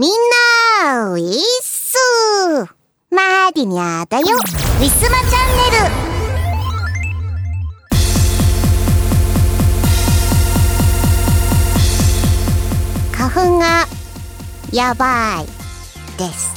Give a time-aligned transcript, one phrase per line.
[0.00, 0.10] みん
[0.82, 1.30] な、ウィッ
[1.62, 1.98] ス。
[3.10, 4.24] マーディニャーだよ。
[4.24, 5.92] ウィスマチャンネル。
[13.14, 13.86] 花粉が
[14.72, 15.46] やばい
[16.18, 16.48] です。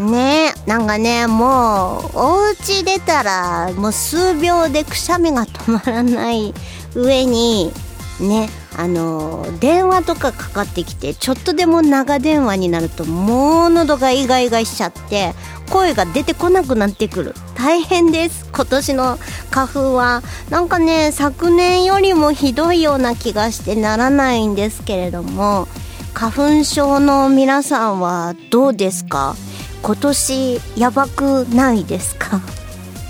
[0.02, 6.54] ねえなんかねもうお家出たらもう数秒でくしゃみが止まらない
[6.94, 7.74] 上に
[8.20, 8.48] ね
[8.80, 15.34] あの電話とかかかってきてちょっとでも長電話になるともう喉がイガイガしちゃって
[15.68, 17.34] 声が出てこなくなってくる。
[17.56, 18.48] 大変です。
[18.54, 19.18] 今年の
[19.50, 20.22] 花粉は。
[20.48, 25.66] なんかね昨年よりもひどいような気がしてならないんですけれども
[26.14, 29.34] 花粉症の皆さんはどうですか？
[29.82, 32.40] 今年やばくないですか？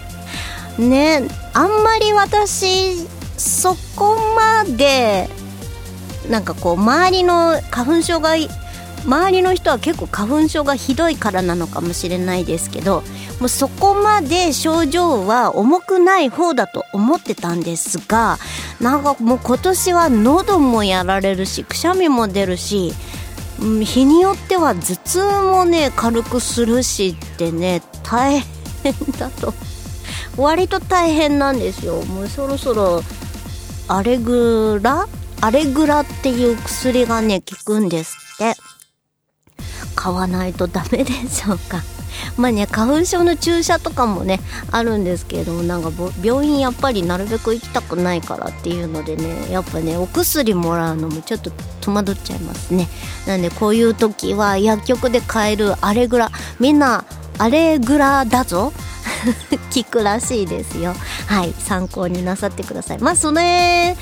[0.80, 3.06] ねあんまり私
[3.36, 5.28] そこまで
[6.28, 8.34] なんかこう周りの花粉症が
[9.04, 13.02] 周りの人は結構花粉症がひどいからなのかもしれないですけど
[13.40, 18.38] もうそこまで症状は重くない方だと思ってたんですが
[18.80, 22.92] なんかもう今年は喉もやられるしくしゃみも出るし
[23.58, 28.40] 日によっては頭痛もね軽くするしってね大
[28.82, 29.54] 変だと。
[30.36, 32.00] 割と大変なんですよ。
[32.02, 33.02] もうそろそろ
[33.88, 35.08] アレグラ
[35.40, 38.54] アレグラっていう薬がね効くんですって。
[39.94, 41.82] 買わないとダメでしょうか。
[42.36, 45.90] まあね花粉症の注射とかもねあるんですけれどもなんか
[46.22, 51.50] 病院やっぱりなるべく行きたくないからっていうのでねやっぱねお薬もらうのもちょっと
[51.80, 52.88] 戸惑っちゃいますね。
[53.26, 57.04] なんでこういう時は薬局で買えるアレグラみんな
[57.38, 58.72] アレグラだぞ。
[59.70, 60.94] 聞くらしいですよ。
[61.26, 62.98] はい参考になさってください。
[62.98, 63.96] まあそれ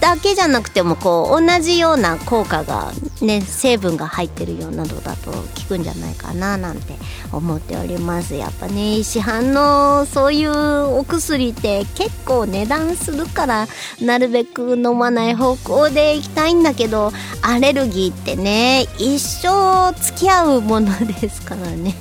[0.00, 6.94] だけじゃなくてもこう同じような効果がね成分が入ってるようなのだと効くんじゃないかななんて
[7.32, 8.34] 思っております。
[8.34, 10.52] やっぱね市販のそういう
[10.98, 13.66] お薬って結構値段するから
[14.00, 17.12] なるべく飲まない方向でいきたいんだけど
[17.42, 20.90] アレルギーってね一生付き合うもの
[21.20, 21.94] ですからね。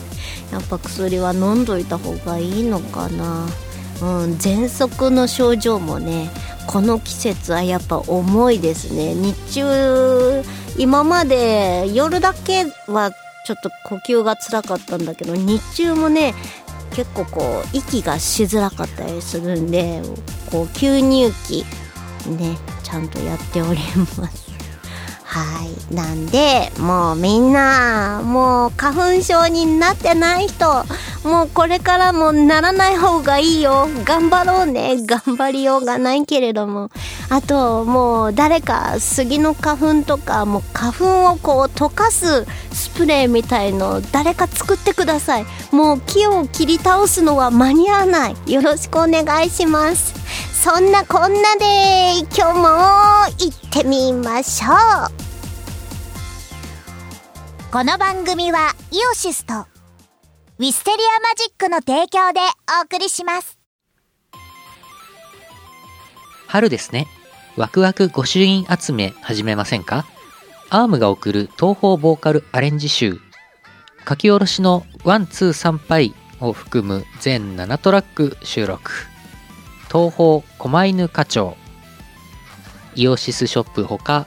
[0.51, 3.47] やっぱ薬は飲んどいた方がいいのかな。
[4.01, 6.29] うん喘息の症状もね
[6.67, 9.15] この季節はやっぱ重いですね。
[9.15, 10.43] 日中
[10.77, 13.11] 今まで夜だけは
[13.45, 16.35] ちょっと呼吸が辛かったんだけど日中もね
[16.91, 20.01] 結構こう息がしづらかったりするんで
[20.51, 21.65] こう吸入器
[22.27, 23.79] ねちゃんとやっており
[24.17, 24.46] ます。
[25.27, 25.93] はい。
[25.93, 30.85] なんでもうみんなもう花粉症になってない人
[31.25, 33.89] もうこれからもならない方がいいよ。
[34.05, 34.95] 頑張ろうね。
[35.05, 36.89] 頑張りようがないけれども。
[37.29, 45.45] あともう誰か杉の花粉とかもう花粉をこう溶かすスプレーみたいの誰か作ってください。
[45.71, 48.35] もう木を切り倒すのは間に合わない。
[48.47, 50.15] よろしくお願いします。
[50.69, 52.67] そんなこんなで今日も
[53.39, 54.73] 行ってみましょう。
[57.71, 62.41] この番組はイオシスとウィステリアマジックの提供で
[62.81, 63.57] お送りします。
[66.47, 67.07] 春ですね。
[67.55, 70.05] ワクワク御朱印集め始めませんか？
[70.69, 73.21] アームが送る東方ボーカルアレンジ集。
[74.05, 78.91] 書き下ろしのワンツー参拝を含む全7トラック収録。
[79.91, 81.55] 東方狛犬課長。
[82.95, 84.25] イオシスショップほか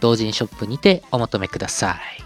[0.00, 2.25] 同人ショップにてお求めください。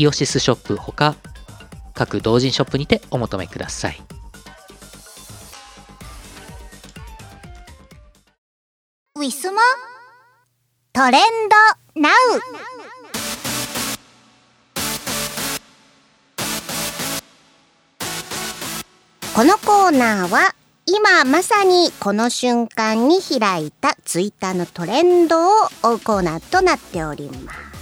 [0.00, 1.14] イオシスショップほか
[1.92, 4.00] 各同人ショップにてお求めください。
[9.16, 9.60] ウィスマ
[10.94, 11.22] トレン
[11.94, 12.12] ドナウ。
[19.34, 20.54] このコーナーは
[20.86, 25.50] 今まさにこの瞬間に開いたツイッターのトレンドを
[25.82, 27.79] 追うコーナーとなっております。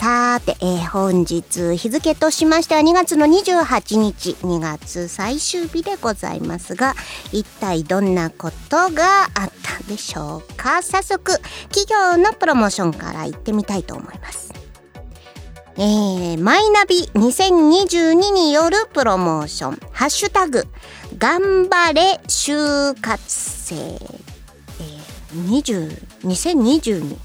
[0.00, 6.94] さて、えー、本日日付としましては2月の28日、2月最終日でございますが、
[7.32, 10.80] 一体どんなことがあったでしょうか？
[10.82, 11.38] 早速、
[11.68, 14.54] 企業のプロモーションから行ってみたいと思います。
[15.76, 20.64] えー、マイナビ2022によるプロモーション、ハッシュタグ、
[21.18, 25.94] 頑張れ就活生、えー、20、
[26.24, 27.18] 2022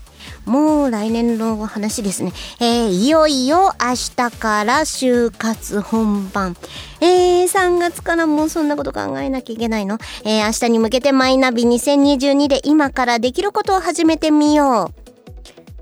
[0.45, 2.31] もう来年の話ですね。
[2.59, 6.55] えー、いよいよ明日から就活本番。
[7.01, 9.97] えー、3月からもうそんなこと考えなきゃいけないの？
[10.23, 15.05] えー、明日に向けてマイナビ2022で今からできることを始めてみよう。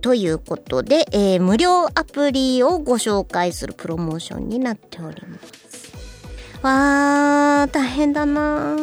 [0.01, 5.93] ということで、えー、無料アプリをご紹介するプロモーションになっております。
[6.61, 8.75] わー、大変だな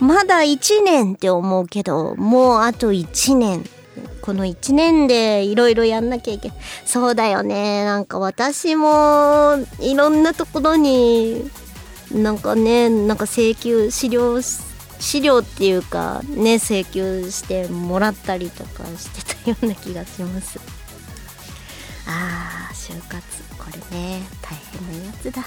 [0.00, 3.64] まだ1年って思うけど、もうあと1年。
[4.24, 6.56] この1年でいろいろやんなきゃいけない。
[6.86, 7.84] そうだよね。
[7.84, 11.50] なんか私もいろんなところに
[12.10, 20.58] なんかね、なんか請求、資料、資料っていうかね、請求してもらったりとかしてたような気がします。
[22.06, 23.22] あー、就活。
[23.58, 25.44] これね、大変なやつだ。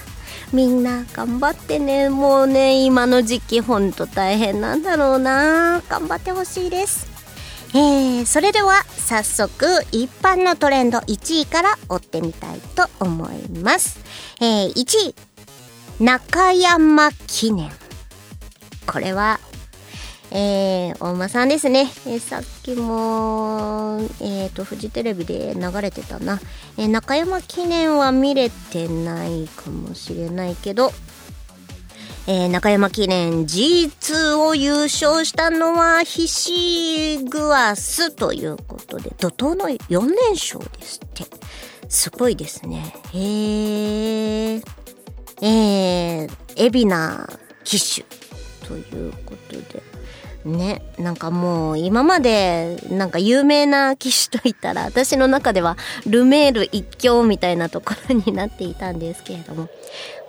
[0.54, 2.10] みんな頑張ってね。
[2.10, 5.82] もうね、今の時期ほんと大変なんだろうな。
[5.90, 7.17] 頑張ってほしいです。
[7.74, 14.00] えー、それでは早速一般のトレンド1位から追ってみたいと思います。
[14.40, 15.14] えー、1
[16.00, 17.72] 位、中山記念。
[18.86, 19.40] これは、
[20.32, 21.92] えー、大間さんですね。
[22.06, 26.40] えー、さっきも、えっ、ー、と、フジテレビで流れてたな。
[26.78, 30.92] えー、中山記念は見れてないかもしれないけど、
[32.30, 41.24] えー、中山記念 G2 を優勝したのはヒシグアスということで、怒涛の4連勝ですって。
[41.88, 42.94] すごいですね。
[43.14, 44.62] へえ。
[45.42, 47.30] えー、海老名
[47.64, 48.04] 騎手
[48.68, 49.97] ということで。
[50.48, 59.70] ね、なんかもう今までなんか有名な騎手といったら私の中ではルメール一強みたいなところになっていたんですけれども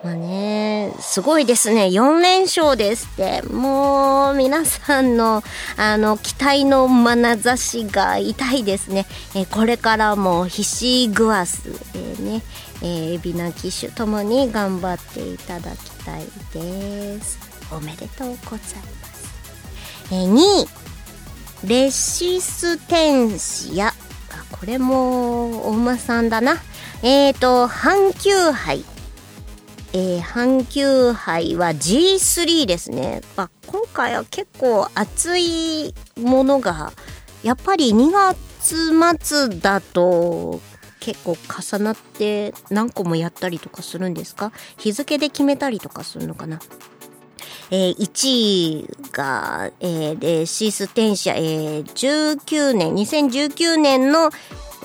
[0.03, 1.87] まあね、すごいですね。
[1.87, 3.43] 4連勝ですって。
[3.43, 5.43] もう、皆さんの、
[5.77, 9.07] あの、期待の眼差しが痛いですね。
[9.35, 12.43] え、これからも、ヒシグアス、えー、ね、
[12.81, 16.23] えー、エビナ騎手ともに頑張っていただきたい
[16.55, 17.39] です。
[17.73, 18.59] おめでとうございま
[18.93, 18.98] す。
[20.11, 23.93] えー、2位、レシステンシア。
[24.51, 26.57] これも、お馬さんだな。
[27.03, 28.85] えっ、ー、と、阪急杯。
[29.93, 33.23] えー、阪急杯は G3 ですね。
[33.37, 36.93] まあ、今回は結構熱いものが、
[37.43, 38.91] やっぱり2月
[39.25, 40.61] 末だと
[41.01, 41.37] 結構
[41.79, 44.53] 重なって何個もやったりとかするんですか？
[44.77, 46.59] 日付で決めたりとかするのかな？
[47.71, 54.31] えー、1位が、えー、レシステンシャ、えー、19年、2019年の、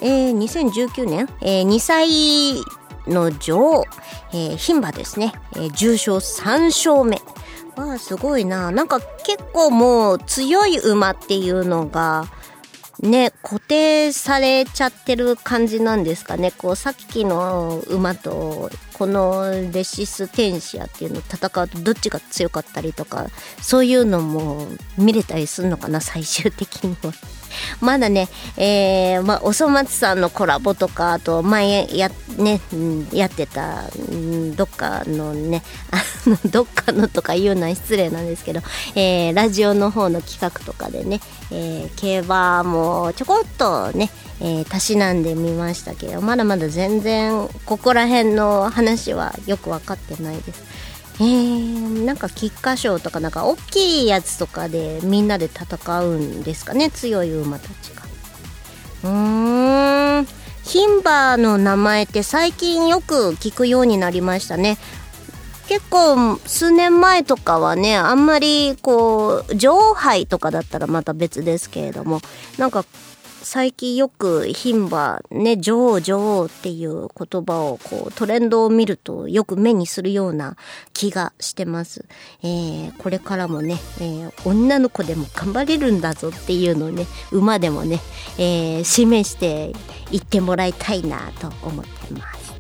[0.02, 2.56] えー、2019年、えー、2歳
[3.08, 3.86] の女王、
[4.34, 7.22] えー、牝馬ですね、えー、重賞3勝目。
[7.76, 8.72] わあ、すごいな。
[8.72, 12.26] なんか結構もう強い馬っていうのが、
[13.00, 16.52] ね、固定されちゃってる感じなんですかね。
[16.52, 23.28] こう、さっきの馬と、このレシステンシアっていうのを戦うとどっちが強かったりとか、
[23.62, 27.14] そういうのも見れたりするのかな、最終的には。
[27.82, 32.62] まだね、えー、まあ、おそ松さんのコラボとか、あと前や、ね、
[33.12, 33.84] やってた、
[34.56, 38.62] どっかのね、 あの、どっかのとか言うのは失礼なんですけど、
[38.96, 41.20] えー、ラジオの方の企画とかでね、
[41.52, 44.10] えー、競馬もちょこっとね、
[44.44, 50.64] えー、たしなんでみましたけど、まだまだ全然、ここら辺の話はよく分かってないです。
[51.16, 58.04] えー、なんか菊花賞とかなんか大きいやつとかでみんなで戦うんですかね強い馬たちが。
[59.04, 60.28] うーん。
[60.66, 64.78] 牝馬の名前って最近よく聞くようになりましたね。
[65.68, 72.20] 結構数年前とかはねあんまりこう女王杯とかだったらまた別ですけれども
[72.58, 72.86] なんか
[73.54, 80.58] 最近よく牝馬ね、女王女王っていう言葉をこうトレンドを見るとよく目にするような
[80.92, 82.04] 気がしてます。
[82.42, 88.00] えー、これからもね、えー、女の子でも頑張れるんだぞっていうのをね、馬でもね、
[88.40, 89.72] えー、示して
[90.10, 92.60] いってもらいたいなと思ってます。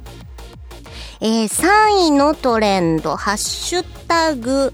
[1.22, 4.72] えー、3位のトレンド、ハッシュタグ、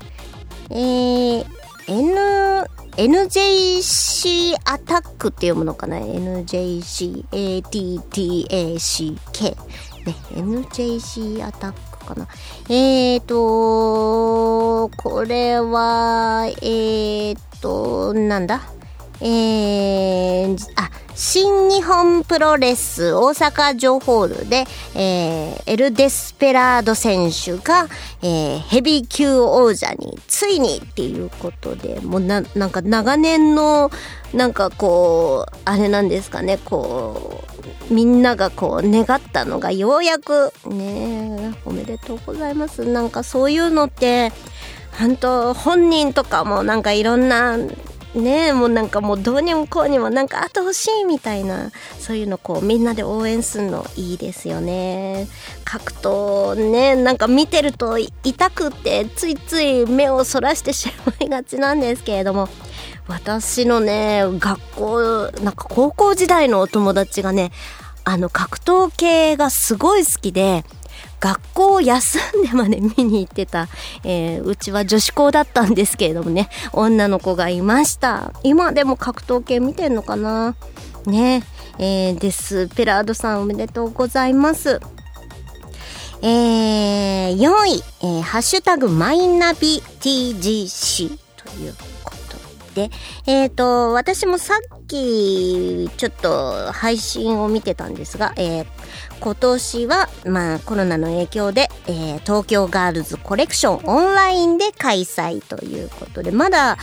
[0.69, 1.45] えー、
[1.87, 2.69] N、
[2.99, 7.29] NJC アタックっていうものかな ?NJCATTACK。
[10.05, 12.27] ね、NJC アタックかな。
[12.67, 18.63] えーと、これは、えーと、なんだ？
[19.21, 27.89] えー、あ、新日本プロレス大阪城ホールで、えー、エル・デスペラード選手が、
[28.21, 33.91] えー、ヘビー級王者についにっていうことで、もうな、なんか長年の、
[34.33, 37.43] なんかこう、あれなんですかね、こ
[37.89, 42.85] う、みんながこう願ったのがようやく、ねおめでとうございます。
[42.85, 44.31] なんかそういうのって、
[44.97, 47.57] 本当本人とかもなんかいろんな
[48.15, 55.27] ねえもうなんかもうどうにもこうにもなんかあってほしいみたいなそういうのこうみんなで応援するのいいですよね。
[55.63, 62.49] 格闘ねなんか見てると痛くってついつい目をそらしてしまいがちなんですけれども
[63.07, 67.51] 私のね学校なんか高校時代のお友達がね
[68.03, 70.65] あの格闘系がすごい好きで
[71.19, 73.67] 学校を休んでまで見に行ってた、
[74.03, 78.33] えー、うちは女子校だったんですけれどもね、女の子がいました。
[78.43, 80.55] 今でも格闘系見てんのかな？
[81.05, 81.43] ね、
[81.77, 82.67] えー、です。
[82.67, 84.79] ペラードさんおめでとうございます。
[86.21, 91.73] えー、4位、えー、ハッシュタグマイナビ TGC という
[92.03, 92.91] ことで、
[93.25, 98.65] えっ、ー、と、私もさっきちょっと配信を見てたんですが、えー、
[99.19, 106.77] 今年は、まあ、コロナの影響で、えー、東京ガールズコレクションオンラインで開催ということで、まだ、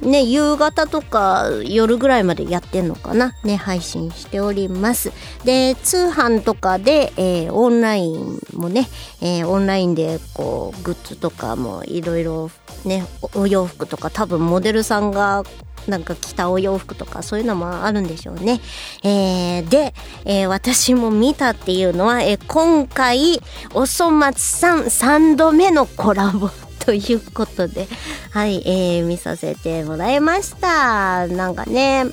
[0.00, 3.34] ね、夕方とか夜ぐらいまでやってんのかな？
[3.44, 5.12] ね、配信しております。
[5.44, 8.88] で、通販とかで、えー、オンラインもね、
[9.20, 12.50] えー、オンラインでこう、グッズとかもいろいろ
[12.84, 15.44] ね、お洋服とか多分モデルさんが
[15.88, 18.60] なんか着たお洋服とかそういうのもあるんでしょうね。
[19.02, 23.40] えー、で、えー、私も見たっていうのは、えー、今回、
[23.74, 26.50] おそ松さん3度目のコラボ
[26.86, 27.88] ということで、
[28.30, 31.26] はい、えー、見させてもらいました。
[31.26, 32.04] なんかね、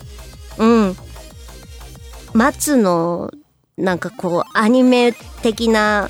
[0.58, 0.96] うん。
[2.34, 3.32] 松の、
[3.78, 6.10] なんかこう、アニメ的な、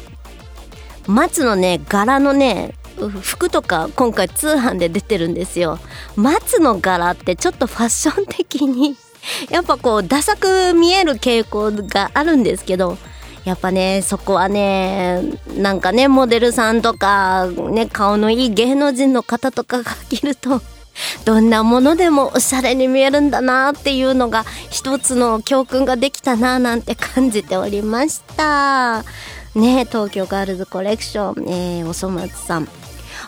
[1.07, 2.73] 松のね、柄のね、
[3.09, 5.79] 服とか今回通販で出てるんですよ。
[6.15, 8.95] 松の柄ってちょっとファッション的に
[9.49, 12.97] やっぱこうダサく見える傾向があるんですけど
[13.45, 15.21] やっぱねそこはね
[15.57, 20.61] なんかねモデルさんとかね顔のいい芸能人の方とかが着ると
[21.25, 29.03] どんなものでもおしゃれに見えるんだなっていうのが一つの教訓ができたななんて感じておりました。
[29.55, 32.67] ね東京ガールズコレクション、えー、おそ松さん。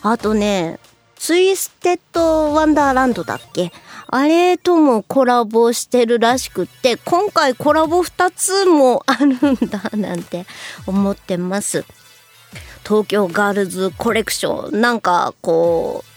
[0.07, 0.79] あとね、
[1.15, 3.71] ツイステッドワンダーランドだっけ？
[4.07, 10.45] あれともコラボしてるらしくって、今回コラボ2つもあるんだなんて
[10.85, 11.85] 思ってます。
[12.83, 14.79] 東京ガールズコレクション。
[14.79, 16.15] なんかこう、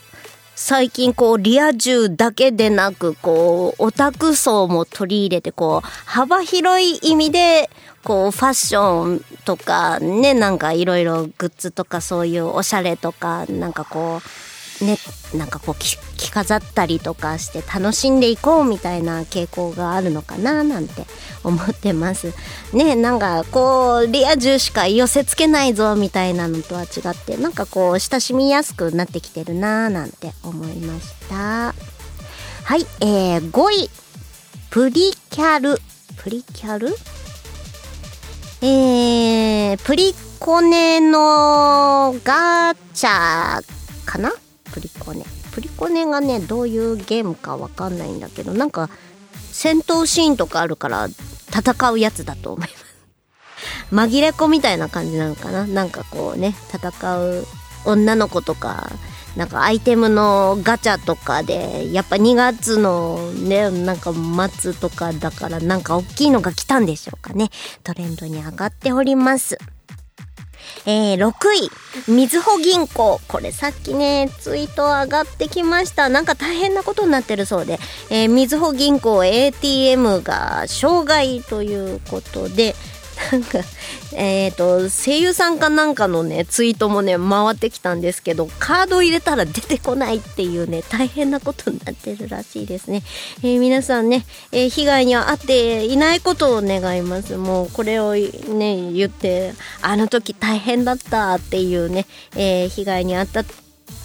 [0.55, 7.71] 最近こうリア充だけでなくこうオタク層も取り入れてこう幅広い意味で
[8.05, 14.21] こうファッションとかねなんかいろいろグッズとかそういうおしゃれとかなんかこ
[14.81, 14.97] うね
[15.35, 21.05] なんかこう着飾ったりとかして楽しんでいこうみたいな傾向があるのかななんて
[21.43, 22.33] 思ってます。
[22.73, 31.75] ねなんかこうリア充しか寄せつけないぞみたいなのとは違ってなんかこう親しみやすくなってきてるななんて思いました。
[32.65, 33.91] はいえー、5位。
[34.71, 35.81] プリキャル。
[36.19, 36.95] プリキャル？
[38.61, 43.63] えー、プリコネのガチャ
[44.05, 44.33] かな？
[44.73, 45.25] プリコネ。
[45.53, 48.91] プリコネがね、どういうゲームかわかんないんだけど、なんか、
[49.53, 52.85] 戦闘シーンとかあるから、戦うやつだと思います。
[53.95, 55.65] 紛れ子みたいな感じなのかな？
[55.65, 57.47] なんかこうね、戦う
[57.85, 58.91] 女の子とか、
[59.39, 67.49] なんかアイテムのガチャとかでやっぱ2月のねなんか末とかだからなんか大きいのが来たんでしょうかね
[67.85, 69.57] トレンドに上がっております
[70.87, 71.33] えー、6
[72.09, 73.21] 位、みずほ銀行。
[73.27, 76.09] これさっきね、ツイート上がってきました。
[76.09, 77.79] なんか大変なことになってるそうで、
[78.11, 82.75] えー、みずほ銀行 ATM が障害ということで、
[83.33, 83.59] なんか、
[84.15, 93.03] えっ、ー、と、声優さんかなんかのね、ツイートもね、回ってきたんですけど、カード入れたら出てこないっていうね、大変なことになってるらしいですね。
[93.43, 97.37] えー、皆さんね、えー、被害に遭っていないことを願います。
[97.37, 102.07] もう、これをね、言って、あの時大変だったっていうね、
[102.37, 103.45] え被害に遭った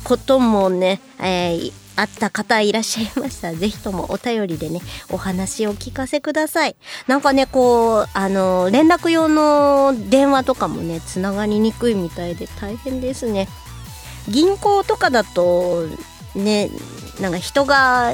[0.03, 6.76] こともね、えー、あった方いらっしゃいましたら、 ぜひともお便りでね、お話をお聞かせください。
[7.08, 13.48] なんかね、こう、あの、連絡用の電話とかもね、つながりにくいみたいで大変ですね。
[14.28, 15.88] 銀行とかだと、
[16.36, 16.70] ね、
[17.20, 18.14] なんか人が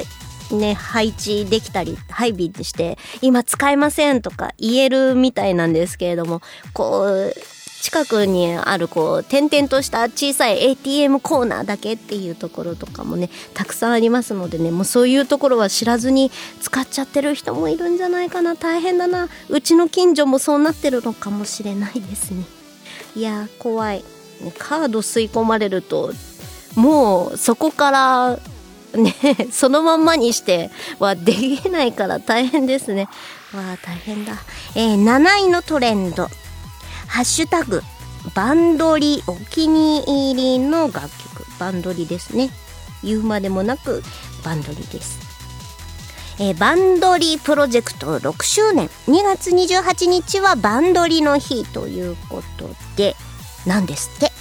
[0.50, 7.34] ね、配置できたり、配備して、今使えませんとか言えるみたいなんですけれども、こう、
[7.80, 18.54] 近くにあるこう点々とした小さい ATM コーナーだけっていうところとかもねたくさんありますのでねもうそういうところは知らずに使っちゃってる人もいるんじゃないかな。
[18.54, 19.28] 大変だな。
[19.48, 22.44] うちの近所もそうなってるのかもしれないですね。
[23.16, 24.04] いや怖い、
[24.58, 26.12] カード吸い込まれると
[26.76, 28.38] もうそこから
[28.94, 29.14] ね
[29.50, 33.08] そのまんまにしてはできないから大変ですね。
[33.54, 34.34] わあ大変だ。
[34.74, 36.28] えー、7位のトレンド。
[37.10, 37.82] ハッシュタグ、
[38.34, 41.44] バンドリお気に入りの楽曲。
[41.58, 42.50] バンドリですね。
[43.02, 44.04] 言うまでもなく、
[44.44, 45.18] バンドリです。
[46.38, 48.86] えー、バンドリプロジェクト6周年。
[49.08, 53.16] 2月28日はバンドリの日ということで、
[53.66, 54.32] なんですって。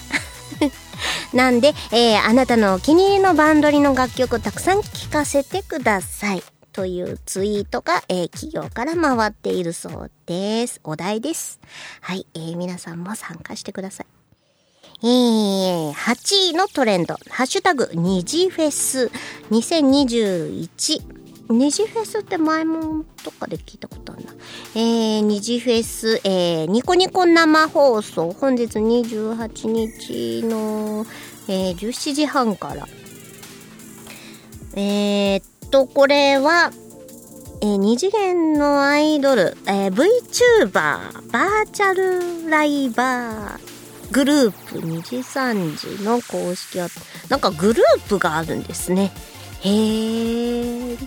[1.35, 6.43] なんで、えー、あなたのお気に入りのバンドリの楽曲をたくさん聴かせてください。
[6.79, 10.79] というツイートが、えー、企業から回っているそうです。
[10.85, 11.59] お題です。
[11.99, 14.07] はい、えー、皆さんも参加してください。
[15.03, 19.11] えー、8位のトレンド、ハッシュタグ、二次フェス
[19.51, 20.69] 2021。
[21.49, 24.31] 二次フェスって前もとかで聞いたことあるな。
[24.75, 31.05] えー、二次フェス、えー、ニコニコ生放送、本日28日の、
[31.49, 32.87] えー、17時半から。
[34.75, 36.71] えー、と、これは、
[37.61, 43.59] えー、二次元のアイドル、えー、VTuber、バーチャルライバー、
[44.11, 46.87] グループ2時3時の公式は、
[47.29, 49.11] なんかグループがあるんですね。
[49.61, 50.97] へえ。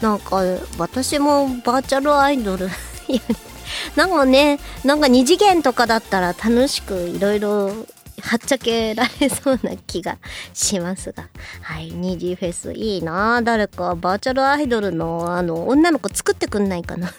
[0.00, 0.42] なんか、
[0.78, 2.68] 私もバーチャルアイドル
[3.96, 7.72] なんかね、なんか二次元とかだったら楽しくいろいろ
[8.20, 10.18] はっちゃけられそうな気が
[10.52, 11.28] しますが。
[11.62, 13.42] はい、二次フェスいいな。
[13.42, 17.12] 誰かバーチャルアイドルのあの女の子作ってくんないかな。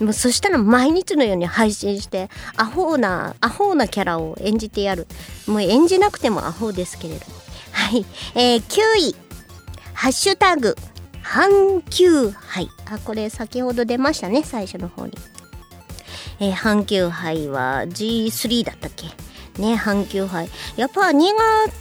[0.00, 5.06] もうそしたら毎日のように配信してアホなアホなキャラを演じてやる。
[5.46, 7.20] もう演じなくてもアホですけれど。
[7.72, 9.16] はい、えー、9位。
[9.92, 10.76] ハッシュタグ。
[11.22, 12.68] 阪急杯。
[12.86, 15.12] あこれ先ほど出ましたね最初の方に。
[16.40, 19.06] えー、阪急杯は G3 だったっけ？
[19.58, 20.48] ね阪急杯。
[20.76, 21.20] やっぱ2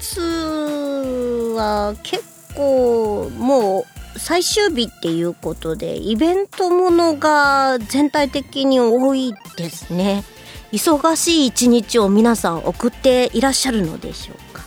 [0.04, 2.24] 月は結
[2.56, 10.24] 構もう最終日っていうことでイベントものが全体的に多いですね。
[10.72, 14.64] 忙しい一日を皆さん送っていらっしゃるのでしょうか。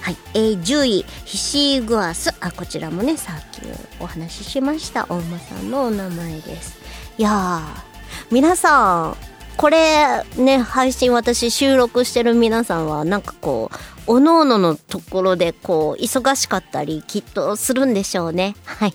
[0.00, 3.60] はい、えー、10位ヒシーグアスあこちらもねさっき
[4.00, 5.06] お話ししました。
[5.08, 6.78] お馬さんのお名前です。
[7.18, 7.90] いやー
[8.30, 9.29] 皆さん
[9.60, 18.56] これね、配信私収録してる皆さんはなんかこう、おのおののところでこう、忙しかったりきっとするんでしょうね。
[18.64, 18.94] はい。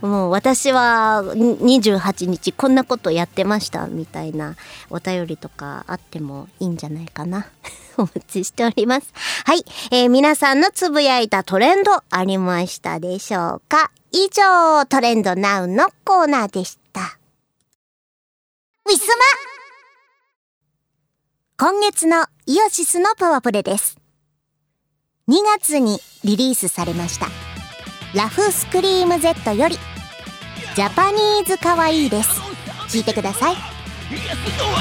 [0.00, 4.54] もう私は28日こんなことやってましたみたいな
[4.90, 7.48] お便りとかあってもいいんじゃないかな。
[7.98, 9.12] お待ちしております。
[9.44, 9.64] はい。
[9.90, 13.90] えー、皆さんのつぶやいたトレンドありましたでしょうか？
[14.12, 17.18] 以上、トレンドナウのコーナーでした。
[18.86, 19.59] ウィスマ
[21.60, 23.98] 今月のイオシスのパワプレです。
[25.28, 27.26] 2月にリリースされました。
[28.14, 29.76] ラフスクリーム Z より、
[30.74, 32.40] ジャパニーズかわいいです。
[32.88, 33.56] 聞いてください。
[33.56, 33.68] 日本
[34.56, 34.72] の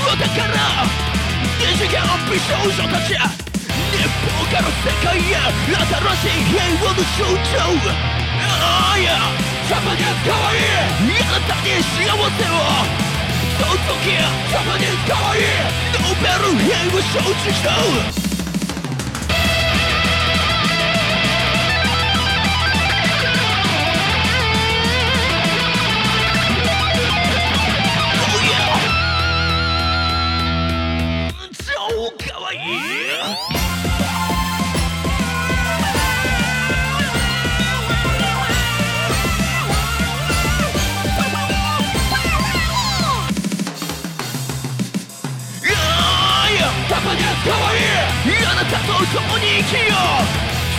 [0.00, 0.24] お宝
[1.60, 2.00] 二次元
[2.32, 3.20] 美少女たち日
[4.24, 5.20] 本から世界へ。
[5.20, 5.84] 新
[6.16, 7.60] しい平和の象徴。
[8.40, 9.20] ああや。
[9.68, 10.56] ジャパニーズかわい。
[10.56, 10.64] い
[11.20, 12.48] あなたに幸せ
[13.04, 13.17] を。
[13.58, 14.16] その時
[14.52, 15.42] たまに可愛い
[15.92, 17.18] ノーベル平和承
[17.50, 18.27] 知した
[49.68, 49.92] きよ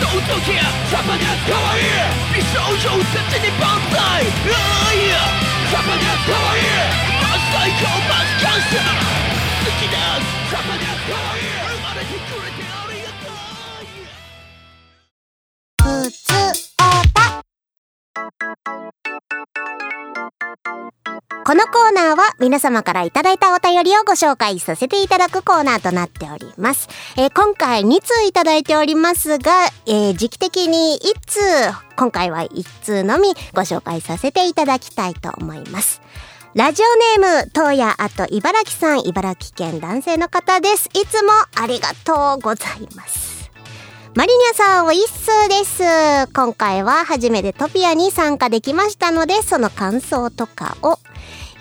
[0.02, 1.94] その時はジャパニアスかわいい
[2.34, 4.58] 美少女たちに万歳あ
[4.90, 5.14] あいや
[5.70, 6.66] ジャパニアスかわいい
[7.22, 8.98] マス最高マスキャンサー
[9.60, 13.30] 好きですジャパニアスかわいい生まれてくれてありがと
[15.70, 16.34] うふつ
[16.74, 17.44] おた
[21.50, 26.88] このコーナーは皆様からいただいたお便りをご紹介させていただくコーナーとなっております。
[27.16, 31.40] えー今回2通いただいておりますが、えー時期的に1通、
[31.96, 36.00] 今回は1通のみご紹介させていただきたいと思います。
[36.54, 40.88] ラジオネーム、東野あと茨城さん、茨城県男性の方です。
[40.94, 43.30] いつもありがとうございます。
[44.16, 46.32] マリニャさん、おいっすーです。
[46.32, 50.98] 今回は初めてトピアに参加できましたので、その感想とかを、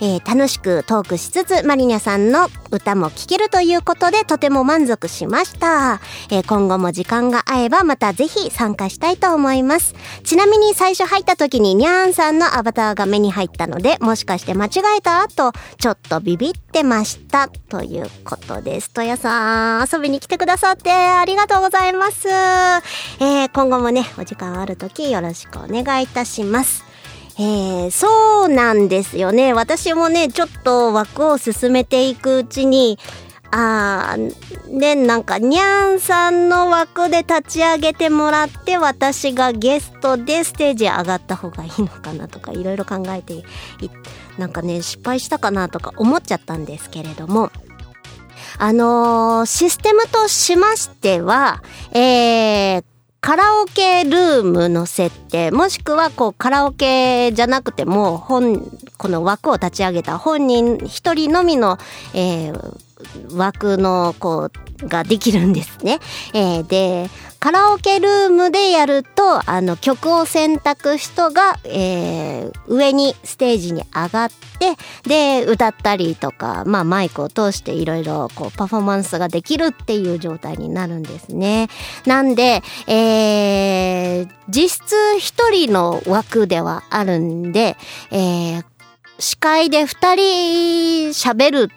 [0.02, 6.00] えー楽しくトークしつつ、マリニャさんの歌も聴けるということで、とても満足しました。
[6.30, 9.96] えー今後も時間が合えば、またぜひ参加したいと思います。
[10.24, 17.50] ちなみに最初入った時にニャーンさんのアバターが目に入ったので、もしかして間違えたと、ちょっとビビってました。
[17.70, 18.90] ということです。
[18.92, 22.28] とやさん、遊びに来てくださってありがとうございます。
[22.30, 26.89] えー今後もね、お時間ある時よろしくお願いいたします。
[27.40, 29.54] えーそうなんですよね。
[29.54, 33.00] 私もね、ちょっと枠を進めていくうちに、
[33.52, 43.44] あー、ね、なんか、にゃんさんの枠で立ち上げてもらって、私がゲストでステージ上がった方がいいのかなとか、いろいろ考えてい、
[44.38, 47.52] なんかね、失敗したかなとか思っちゃったんですけれども、
[48.58, 52.84] あのーシステムとしましては、えー、
[53.22, 61.78] カラオケルームの設定、もしくはこうカラオケじゃなくても、本、この枠を立ち上げた本人一人のみの、
[62.14, 62.89] えー
[63.32, 64.50] 枠のこ
[64.84, 66.00] うができるんですね。
[66.34, 67.10] えーで
[67.40, 74.76] カラオケルームでやるとあの曲を選択人が、えー上にステージに上がって
[75.08, 81.70] で歌ったりとか、まあ、マイクを通していろいろパフォーマンスができるっていう状態になるんですね。
[82.06, 87.78] なんで、えー実質一人の枠ではあるんで、
[88.12, 88.66] えー
[89.20, 91.72] 司会で二人喋る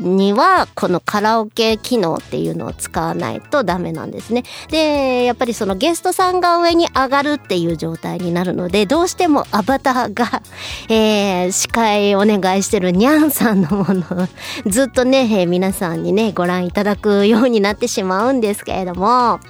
[0.00, 4.44] にはこのカラオケ機能っていうのを使わないとダメなんですね。
[4.70, 10.42] でやっぱりそのゲストさんが上に上がるっていう状態になるのでどうしてもアバターが、
[10.88, 14.28] えー司会お願いしてるニャンさんのもの
[14.66, 19.40] ずっとね、えー皆さんにねご覧いただくようになってしまうんですけれども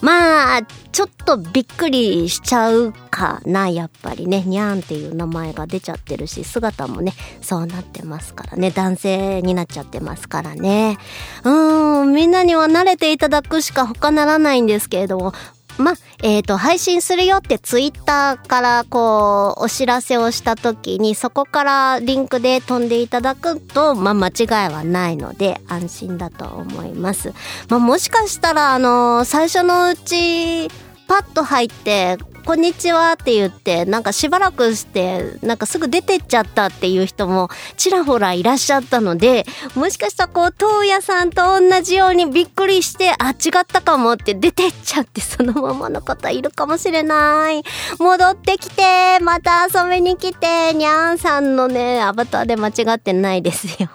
[0.00, 4.42] まあちょっとびっくりしちゃうかなやっぱりね。
[4.42, 8.70] にゃんっていう名前が出ちゃってるし姿もねそうなってますからね。
[8.70, 10.98] 男性になっちゃってますからね。
[11.44, 15.32] うーんみんなには慣れていただくしか他ならないんですけれども
[15.78, 27.32] ま、えっ、と、配信するよってツイッターからこう、お知らせをした時に、そこからリンクで飛んでいただくと、まあ、間違いはないので、安心だと思います。
[27.68, 30.68] まあ、もしかしたら、あの最初のうち、
[31.06, 47.62] パッと入って、こんにちはって言って、なんかしばらくして、なんかすぐ出てっちゃったっていう人もちらほらいらっしゃったので、もしかしたらこう、東野さんと同じようにびっくりして、あ、違ったかもって出てっちゃって、そのままの方いるかもしれない。
[47.98, 53.88] 戻ってきて、また遊びに来て、にゃんさんのね、アバターで間違ってないですよ。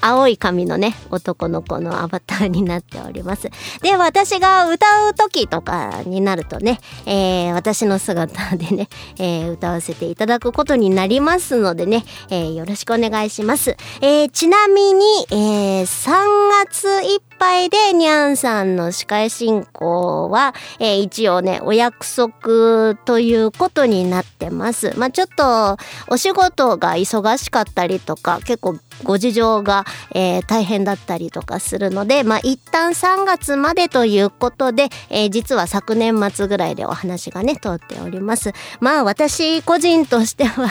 [0.00, 3.48] 青い髪のね、男の子のアバターになっております。
[3.82, 13.76] で、私が歌う時とかになるとね、えー私の姿でね、えー歌わせていただくことになりますのでね、えーよろしくお願いします。
[14.00, 24.92] えちなみに、えー3月いっぱいでにゃんさんの司会進行は、えー一応ね、お約束ということになってます。
[24.96, 25.76] まあちょっと、
[26.08, 38.52] お仕事が忙しかったりとか、結構ご事情が、えー大変だったりとかするので、まあ一旦3月までということで、えー実は昨年末ぐらいでお話がね、通っております。
[38.80, 40.68] まあ私個人としては、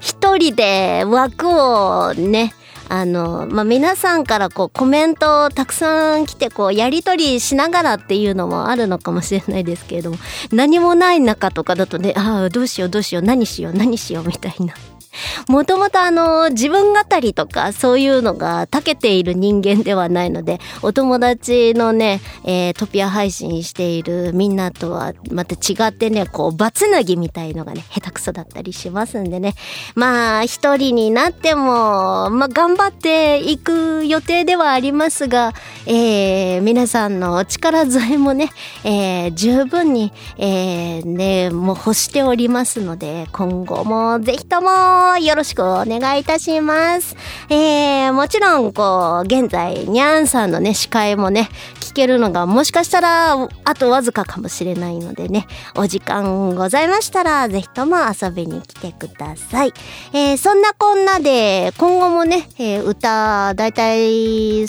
[0.00, 2.54] 一人で枠をね、
[2.90, 10.16] あの、まあ、皆さんからこうコメントをたくさん来てこうやり取りしながらっていうのもあるのかもしれないですけれども、
[10.50, 14.74] 何もない中とかだとね、ああ、どうしようどうしよう、何しよう何しようみたいな。
[15.48, 29.54] もともとあの、自分語りとかそういうのが長けている人間ではないので、お友達のね、えー、トピア配信しているみんなとはまた違ってね、こう、バツナギみたいのがね、下手くそだったりしますんでね。
[29.94, 35.52] まあ、一人になっても、まあ、頑張っていく予定ではありますが、
[35.86, 38.50] えー、皆さんのお力添えもね、
[38.84, 47.16] えー、十分に、えー、ね、もう欲しておりますので、今後もぜひともよろしくお願いいたします。
[47.48, 51.48] えー、もちろん、こう、現在、にゃんさんのね、司会もね、
[51.80, 59.72] 聞けるのがもしかしたら、あとわずかかもしれないのでね、お時間ございましたら、ぜひとも遊びに来てください。
[60.12, 64.68] えー、そんなこんなで、今後もね、えー、歌、だいたい、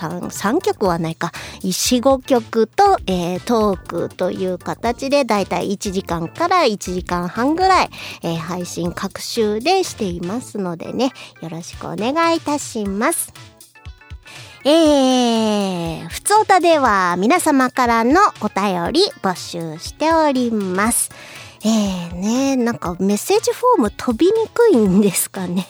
[0.00, 1.32] 3, 3曲はないか
[1.62, 7.90] 4、5曲と、えー、トークという形でだいたい1時間から1時間半ぐらい、
[8.22, 13.32] えー、配信各週でしていますのでね、よろしくお願いいたします。
[14.62, 21.10] えー、ふつおたでは皆様からのお便り募集しております。
[21.62, 25.66] えーね、なんかメッセージフォーム飛びにくいんですかね。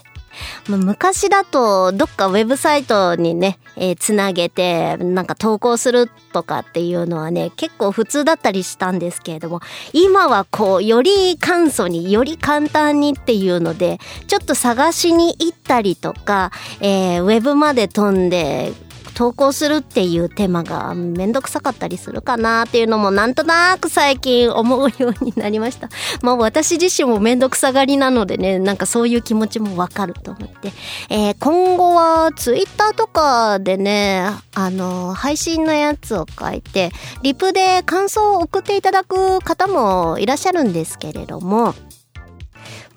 [0.68, 9.60] 昔だとどっかウェブサイトにね、えー、つなげてなんか投稿するとかっていうのはね結構普通だったりしたんですけれども
[9.92, 16.50] 今はこうより簡素により簡単にっていうのでちょっと探しに行ったりとか、
[16.80, 18.72] えー、ウェブまで飛んで
[19.14, 25.88] 投稿するっていう手間がめんどくさかったりするかなっていうのもなんとなく最近思うようになりました。
[26.22, 30.72] まあ私自身もめんどくさがりなのでね、なんかそういう気持ちもわかると思って。
[31.08, 36.92] えー、今後はツイッターとかでね、あの、配信のやつを書いて、
[37.22, 41.74] リプで感想を送っていただく方もいらっしゃるんですけれども、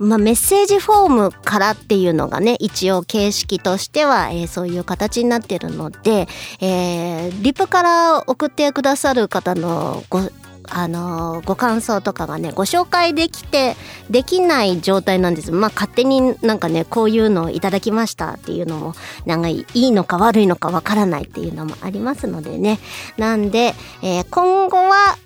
[0.03, 6.27] まあ、メッセージフォームからっていうのがね、一応形式としては、えー、そういう形になってるので、
[6.59, 10.21] えー、リプから送ってくださる方のご、
[10.69, 13.75] あのー、ご感想とかがね、ご紹介できて、
[14.09, 15.51] できない状態なんです。
[15.51, 18.93] まあ、勝手になんかね、こういうのをいただきましたっていうのも、
[19.25, 22.79] なんかいいのか悪いのかわからないっていうのもありますのでね。
[23.17, 25.17] なんで、えー、今後は、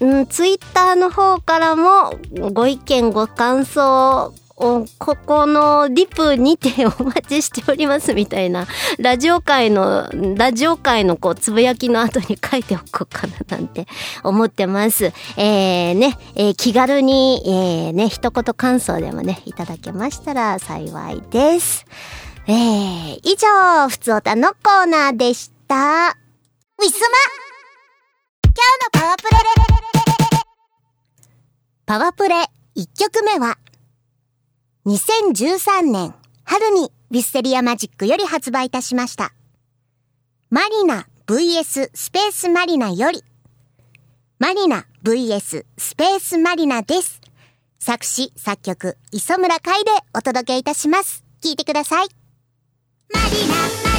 [0.00, 2.18] うん、ツイッターの方からも
[2.52, 8.66] ご意見ご感想をここのリプにてお待ちしておりますみたいな
[8.98, 13.86] ラジオ界のラジオ界のこうつぶやきの後に書いておこうかななんて
[14.24, 15.12] 思ってます。
[15.36, 21.86] えー、ね、えー、気軽に、えー、ね一言感想でもねいただけましたら幸いです。
[22.46, 26.16] えー、以上ふつおたのコーナーでした。
[26.78, 27.45] ウィスマ
[28.56, 29.36] 今日のパワープレ。
[31.84, 32.36] パワープレ
[32.74, 33.58] 1曲目は
[34.86, 36.14] 2013年
[36.44, 39.34] 春にウィステリアマジックより発売いたしました。
[40.48, 43.22] マリナ VS スペースマリナより
[44.38, 47.20] マリナ VS スペースマリナです。
[47.78, 51.24] 作詞作曲磯村海でお届けいたします。
[51.42, 52.08] 聞いてください。
[53.12, 53.48] マリ
[53.90, 53.95] ナ。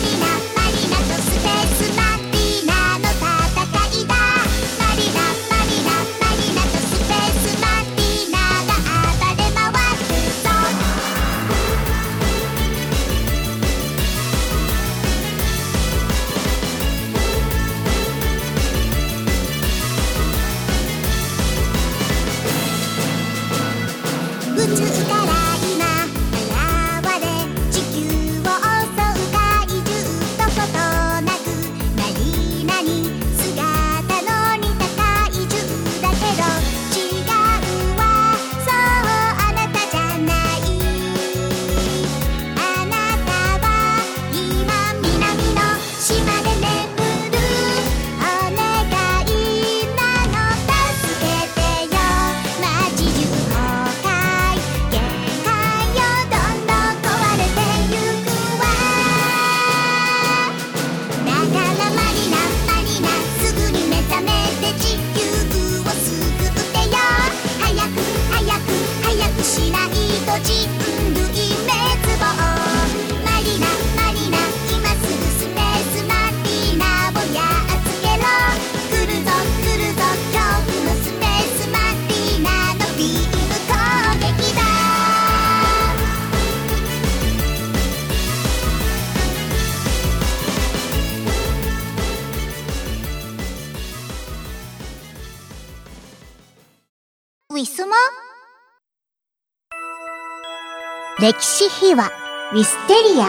[101.27, 102.09] 歴史秘話
[102.53, 103.25] ウィステリア。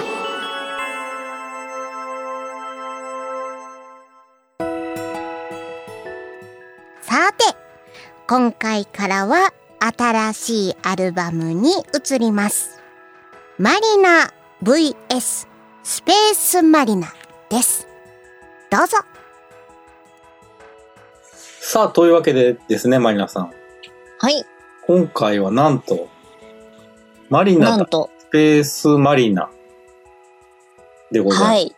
[7.03, 7.57] さて
[8.29, 12.81] 今回からは新しいアルバムに移ります。
[13.59, 14.33] マリナ
[14.63, 15.49] VS
[15.83, 17.13] スペースマリナ
[17.51, 17.89] です。
[18.71, 18.99] どうぞ。
[21.61, 23.53] さあ、というわけでですね、マリナさん。
[24.21, 24.47] はい。
[24.87, 26.09] 今回はなんと、
[27.31, 29.51] マリナとなんとスペースマリナ
[31.11, 31.53] でございます。
[31.53, 31.75] はい。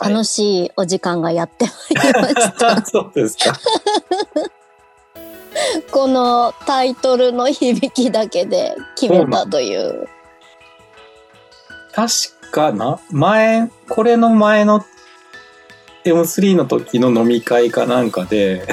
[0.00, 1.70] 楽しいお時間がやってま
[2.10, 2.80] いりました。
[2.86, 3.52] そうですか。
[5.90, 10.06] このタイトルの響きだけで決めたという。
[11.92, 12.12] 確
[12.52, 14.86] かな、前、これの前の
[16.04, 18.68] M3 の時の飲み会かなんかで、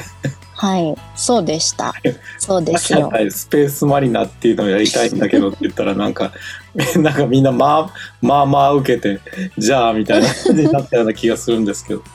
[0.58, 0.96] はい。
[1.15, 1.94] そうでした。
[2.39, 3.12] そうですよ。
[3.30, 6.32] スペースマリナっていうのをやりたいんだけどって言ったらなんか、
[6.96, 9.20] なんかみんなまあ、まあまあ受けて、
[9.58, 12.04] じゃあみたいな感じになったような気がするんですけど。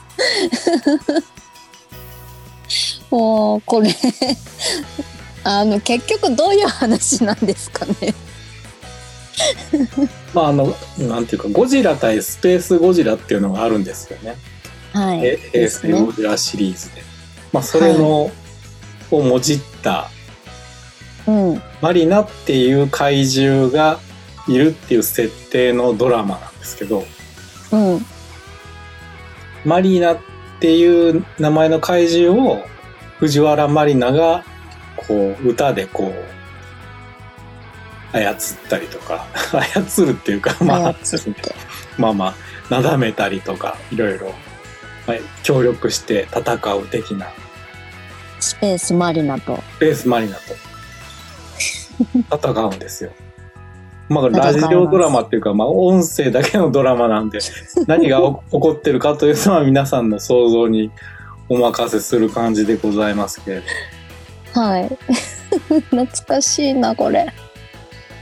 [3.11, 3.95] もう、これ、
[5.43, 8.15] あの、結局どういう話なんですかね。
[10.33, 14.35] まああの、なんていうか、ゴジラ対スペースゴジラっていうのがあるんですよね。
[14.93, 15.25] はい。
[15.25, 17.10] え平ですね成ゴジラシリーズで。
[17.51, 18.31] まあそれの、
[19.11, 20.09] をもじった
[21.27, 21.61] うん。
[21.81, 23.99] マリナっていう怪獣が
[24.47, 27.03] いるっていう設定のドラマなんですけど、
[27.71, 28.05] うん。
[29.65, 30.17] マリナっ
[30.59, 32.65] ていう名前の怪獣を
[33.19, 34.43] 藤原マリナが
[34.95, 36.13] こう歌でこ
[38.13, 38.35] う操っ
[38.69, 39.27] たりとか
[39.85, 40.95] 操るっていうかまあ。
[41.97, 42.35] まあまあ
[42.73, 44.33] なだめたりとかいろいろ、
[45.07, 47.27] まあ協力して戦う的な
[48.41, 49.59] スペースマリナと。
[49.79, 50.41] ベースマリナと
[52.49, 53.11] 戦うんですよ。
[54.09, 57.39] まあラジオドラマっていうか、まあ音声だけのドラマなんで、
[57.87, 60.91] 何が起起こってるかというのは皆さんの想像に
[61.47, 63.61] お任せする感じでございますけれ
[64.53, 64.59] ど。
[64.59, 64.97] はい。
[65.91, 67.31] 懐かしいな、これ。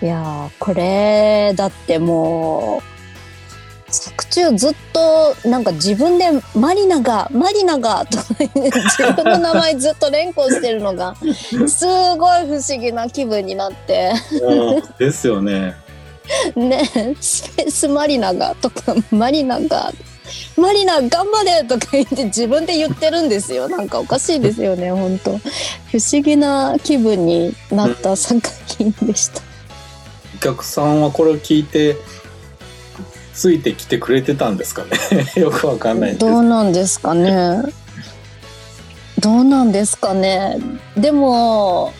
[0.01, 2.98] いやー、これ、だってもう、
[3.91, 6.25] 作中ずっと、なんか自分で
[6.55, 11.15] マリナが、マリナが、 と自分の名前ずっと連呼してるのが、
[11.67, 11.85] す
[12.17, 15.75] ごい不思議な気分になって、うんですよね。
[16.55, 19.91] ね、スペースマリナが、とか、マリナが、
[20.57, 23.67] マリナ頑張れとか言って自分で言ってるんですよ。
[23.67, 28.41] なんかおかしいですよね、本当不思議な気分になった作
[28.77, 29.41] 品でした。
[30.35, 31.97] お客さんはこれを聞いて、
[33.39, 34.89] ついてきてくれてたんですかね。
[35.41, 36.27] よくわかんないど。
[36.27, 37.63] どうなんですかね。
[39.21, 40.57] どうなんですかね。
[40.97, 41.93] でも、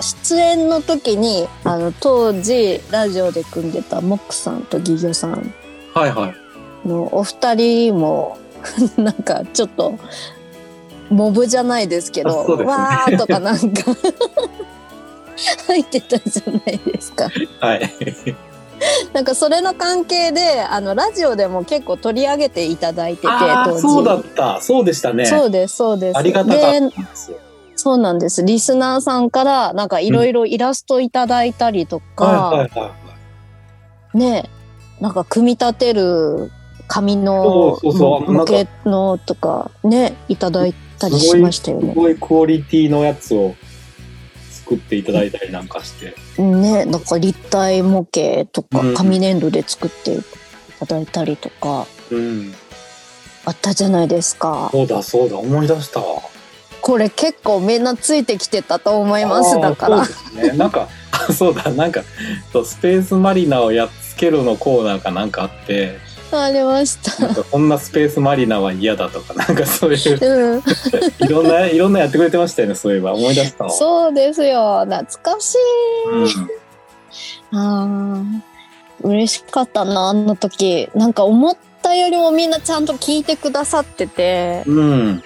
[0.00, 5.54] 出演の時に、あの、当時、ラジオで組んでたモックさんとギギョさん
[5.94, 6.34] はいは
[6.84, 6.88] い。
[6.88, 8.38] のお二人も、
[8.98, 9.94] なんかちょっと、
[11.10, 13.84] モブじゃないですけど、ねわーとかなんか、
[15.68, 17.30] 入ってたじゃないですか。
[17.60, 17.88] はい。
[19.12, 23.28] なんかそれの関係で、あの、ラジオでも結構取り上げていただいてて。
[23.80, 24.60] そうだった。
[24.60, 25.26] そうでしたね。
[25.26, 26.18] そうです、そうです。
[26.18, 27.02] ありがたかっでた。
[27.76, 28.42] そうなんです。
[28.42, 32.90] リスナーさんから、なんかいろいろイラストいただいたりとか、はいはいは
[34.14, 34.18] い。
[34.18, 34.48] ね、
[35.00, 36.50] なんか組み立てる
[36.88, 41.92] 紙の模型のとか、ね、いただいたりしましたよね。
[41.92, 43.54] すごいクオリティのやつを
[44.66, 46.14] 作っていただいたりなんかして。
[46.42, 50.22] ね、なんか立体模型とかうん紙粘土で作ってい
[50.80, 52.52] ただいたりとか、うん。
[53.44, 54.68] あったじゃないですか。
[54.72, 56.20] そうだそうだ、思い出したわ。
[56.80, 59.60] これ結構みんなついてきてたと思います。
[59.60, 60.04] だから。
[60.04, 60.58] そうですね。
[60.58, 62.02] なんか、あ そうだ、なんか、
[62.64, 65.98] スペースマリナをやっつけるのコーナーかなんかあって、
[66.32, 67.44] ありました。
[67.44, 70.62] こんなスペースマリナは嫌だとか、なんかそういう、うん。
[71.26, 73.12] いろんな、いろんなやってくれてましたよね、そういえば。
[73.14, 73.70] 思い出したわ。
[73.70, 74.86] そうですよ。
[74.88, 75.58] 懐かしい。
[76.12, 77.58] うん。
[77.58, 77.86] あ
[79.02, 80.88] あ、嬉しかったな、あの時。
[80.94, 85.22] なんか思ったよりもみんなちゃんと聞いてくださってて、うん。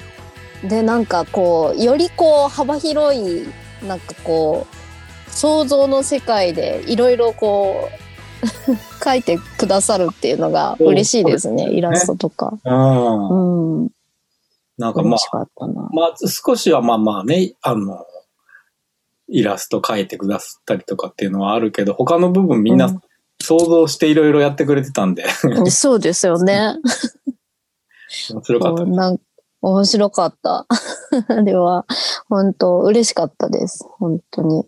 [0.64, 3.48] で、なんかこう、よりこう、幅広い、
[3.86, 4.76] なんかこう、
[5.30, 8.09] 想像の世界でいろいろこう、
[9.02, 12.52] 書いてくださるっていうのが嬉しいですね、すねイラストとか。
[12.64, 13.80] うん。
[13.82, 13.88] うん。
[14.78, 15.88] なんかまあ嬉し、かったな。
[15.92, 18.04] まあ、少しはまあまあね、あの、
[19.28, 23.00] イラスト描いてくださったりとかっていうのはあるけど、他の部分みんうなん
[23.40, 25.24] 想像していろいろやってくれてたんで、
[25.70, 26.76] そうですよね。
[28.30, 28.84] 面白かった
[29.62, 30.66] 面白かった。
[31.28, 31.86] あれは、
[32.28, 33.86] 本当嬉しかったです。
[33.98, 34.64] 本当に。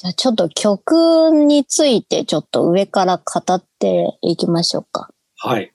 [0.00, 5.10] じゃあちょっと曲についてちょっと上から語っていきましょうか。
[5.36, 5.74] はい。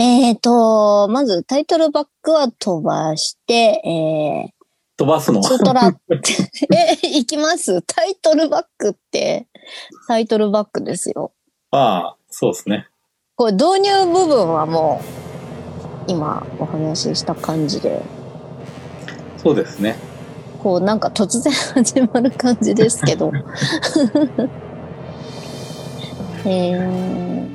[0.00, 4.54] えーと、まずタイトルバックは飛ばして、え
[4.96, 5.38] 飛ばすの？
[5.38, 5.96] ー、ツートラ、
[6.74, 7.80] え、いきます？
[7.82, 9.46] タイトルバックって、
[10.08, 11.30] タイトルバックですよ。
[11.70, 12.88] まあ、そうですね。
[13.36, 15.00] これ導入部分はも
[16.08, 18.02] う、今お話しした感じで、
[19.36, 19.96] そうですね。
[20.62, 23.32] こうなんか突然始まる感じですけど。
[26.46, 27.46] えー、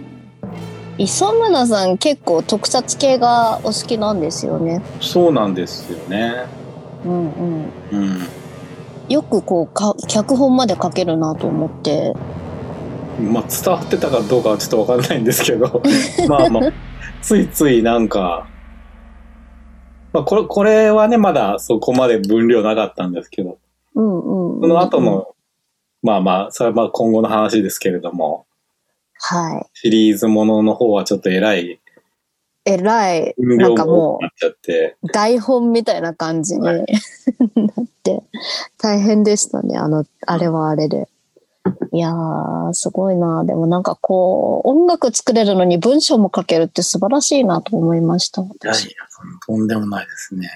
[1.00, 4.82] 磯村さん結構特撮系がお好きなんですよね。
[5.02, 6.46] そうなんですよね。
[7.04, 7.72] うんうん。
[7.92, 8.28] うん。
[9.10, 12.14] よくこうか脚本まで書けるなと思って。
[13.20, 15.82] まあ、伝わってたかどうかはちょっとわかんないんですけど、
[16.28, 16.64] まあまあ、
[17.22, 18.48] ついついなんか、
[20.16, 23.58] まあ、これ、これはね、まだそこまで分量なかったんですけど、
[23.96, 24.62] うんうん、うん。
[24.62, 25.02] その後。
[25.02, 25.36] の、
[26.02, 28.46] まあまあ、それはまあ今後の話ですけれども、
[29.20, 29.66] はい。
[29.74, 31.80] シリーズものの方はちょっと偉い
[32.66, 36.84] えらい、なんかもう台本みたいな感じに なっ
[38.04, 38.24] て、
[38.78, 39.78] 大変でしたね。
[39.78, 41.08] あの、あれはあれで。
[41.96, 43.46] いやー、すごいな。
[43.46, 48.42] でもなんかこう、音楽作れるのに文章も書けるって素晴らしいなと思いました。
[48.42, 48.96] いやいや私、
[49.48, 50.50] とんでもないですね。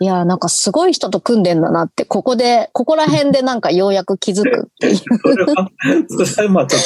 [0.00, 4.96] いやー、なんかすごい人と組んでんだなって、ここで、ここら辺でなんかようやく気づくっていう。
[4.96, 5.70] それは、
[6.08, 6.82] それはまあちょっ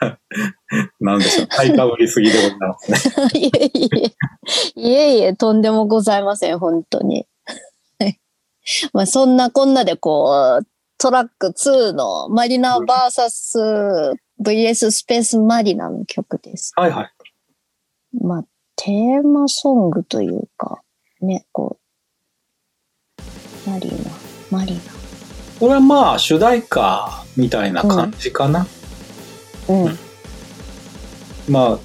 [0.00, 3.40] と、なんでしょう、買いかぶりすぎでございますね。
[3.40, 4.14] いえいえ、
[4.74, 7.24] いえいえ、とんでもございません、本当に。
[8.00, 8.18] はい
[8.92, 10.66] まあ、そんなこんなでこう、
[11.00, 16.72] トラック2のマリナ VS VS スペースマリナの曲です。
[16.76, 17.12] はいはい。
[18.22, 18.44] まあ、
[18.76, 20.82] テーマソングというか、
[21.22, 21.78] ね、こ
[23.66, 24.78] う、マリナ、マリ
[25.58, 28.66] これはまあ主題歌みたいな感じかな。
[29.68, 29.74] ナ。
[29.74, 29.98] うん。
[31.48, 31.78] まあ、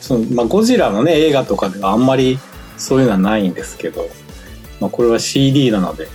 [0.00, 2.40] そのまあ、ゴジラのね、映画とかではあんまり
[2.78, 4.08] そういうのはないんですけど、
[4.80, 6.08] まあ、これは CD なので、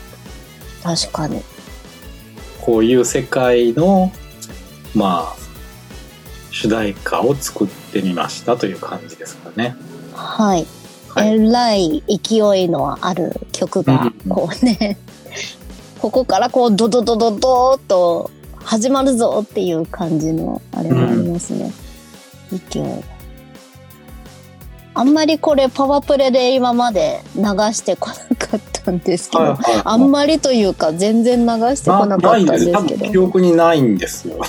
[0.84, 1.41] 確かに。
[2.70, 4.11] こういう世界の、
[4.93, 5.36] まあ、
[6.51, 9.76] 主題歌を作ってみましたという感じですかね。
[10.13, 10.67] はい。
[11.07, 14.99] はいえらい勢いのある曲がうん、こうね、
[15.97, 18.30] ここからこうドドドドドーっと
[18.63, 21.74] 始まるぞっていう感じのあれがありますね。
[22.51, 22.89] 勢いが。
[25.00, 27.41] あんまりこれパワープレで今まで流
[27.72, 31.45] してこなかったんですけど、はいはいはいあんまりというか全然流
[31.78, 33.06] してこなかったんです多けど。
[33.06, 34.39] 分記憶にないんですよ。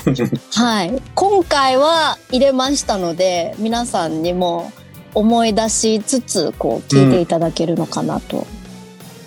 [0.54, 1.00] はい。
[1.14, 4.72] 今回は入れましたので、皆さんにも
[5.14, 8.44] 思い出しつつ、こう、聞いていただけるのかなと。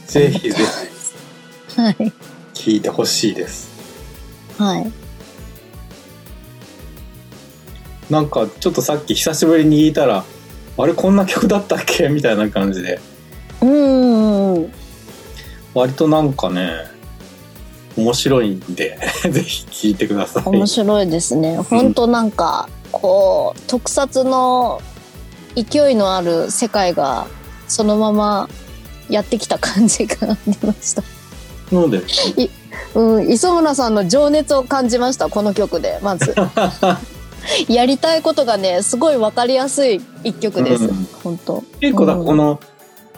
[0.07, 0.57] ぜひぜ
[1.77, 2.11] はい。
[2.53, 3.69] ひ聞いてほしいです。
[4.57, 4.91] はい。
[8.09, 10.25] なんかちょっとさっき久しぶりに聞いたら、
[10.77, 12.09] あれこんな曲だったっけ？
[12.09, 12.99] みたいな感じで。
[13.61, 14.73] うーん。
[15.73, 16.71] 割となんかね、
[17.97, 18.97] 面白いんで、
[19.29, 20.43] ぜひ聞いてください。
[20.45, 21.57] 面白いですね。
[21.57, 24.81] 本当なんか、こう、特撮の
[25.55, 27.27] 勢いのある世界が、
[27.67, 28.49] そのまま
[29.09, 31.03] やってきた感じがありました。
[31.71, 32.01] ので、
[32.95, 36.35] うん、磯村さんの情熱を感じました、この曲で、まず。
[37.67, 40.85] やりたいことがね、すごいわかりやすい一曲です。
[40.85, 41.63] うん本当。
[41.79, 42.59] 結構だ、うんこの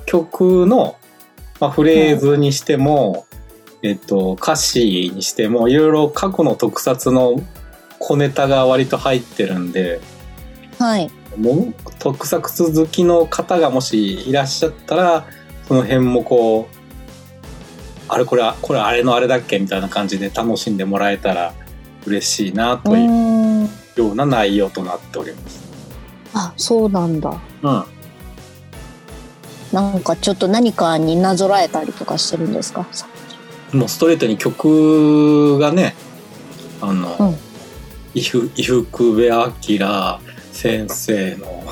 [0.05, 0.95] 曲の、
[1.59, 3.25] まあ、フレーズにしても、
[3.81, 7.41] えっと、歌詞にしても、いろいろ過去の特撮の
[7.99, 9.99] 小ネタが割と入ってるんで、
[10.79, 11.09] はい。
[11.37, 15.25] もう特撮好きの方がもしいらっしゃったら、
[15.67, 16.75] その辺もこう、
[18.07, 21.53] あれこれ、これあれのあれだっけみたいな感じで楽しんでもらえたら
[22.05, 23.34] 嬉しいなとういう。
[23.95, 25.63] ような内容となっております。
[26.33, 27.39] あ、そうなんだ。
[27.63, 27.83] うん。
[29.71, 32.85] なんかちょっと何かになぞらえたりとかしてるんですか？
[33.73, 35.95] もうストレートに曲がね、
[36.81, 37.35] あの、うん
[38.13, 39.51] 伊福部明
[40.53, 41.63] 先生の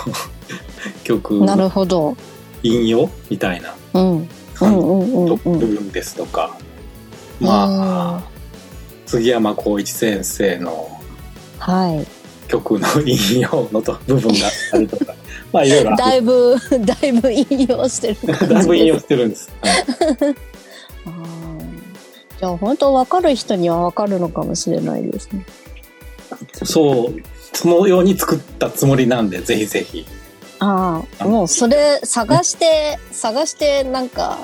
[1.06, 2.18] 曲なるほど。
[2.64, 4.30] 引用みたいなうん。
[4.62, 6.56] うんですとか、
[7.40, 8.24] まあ、
[9.06, 10.90] 杉山浩一先生の
[11.64, 12.06] はい。
[12.50, 15.16] 曲の引用のと部分があったりとか、
[15.54, 18.18] まあいろいろあだいぶ、 だいぶ引用してる。
[18.50, 19.50] だいぶ引用してるんです。
[19.62, 19.70] は
[20.32, 20.36] い
[22.40, 25.46] じゃあ本当分かる人には分かるのかもしれないですね。
[26.66, 27.14] そう、
[27.54, 30.06] そのように作ったつもりなんで、ぜひぜひ。
[30.60, 34.38] ああ、もうそれ探して、探してなんか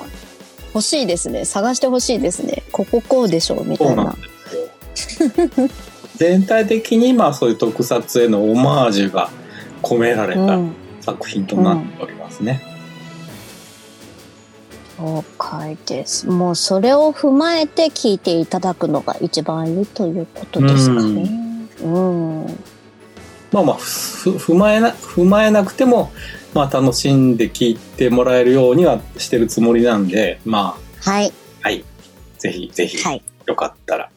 [0.74, 1.44] 欲しいですね。
[1.44, 2.62] 探してほしいですね。
[2.72, 4.16] こここうでしょうみたいなそうなん。
[5.58, 5.89] です。
[6.20, 9.30] 全体的にまあそういう特撮へのオマージュが
[9.82, 12.60] 込められたうん作品となっておりますね。
[14.98, 16.28] 了解です。
[16.28, 21.30] もうそれを踏まえて聞いていただくのが一番いいということですかね。
[21.82, 22.46] うん。
[23.50, 26.12] まあまあふ踏まえな踏まえなくても
[26.52, 31.32] まあ楽しんで聞いてもらえるようにはしてるつもりなんでまはい。
[31.62, 31.82] あはい
[32.36, 33.22] ぜひぜひはい。
[33.46, 34.10] よかったら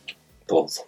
[0.47, 0.86] どうぞ。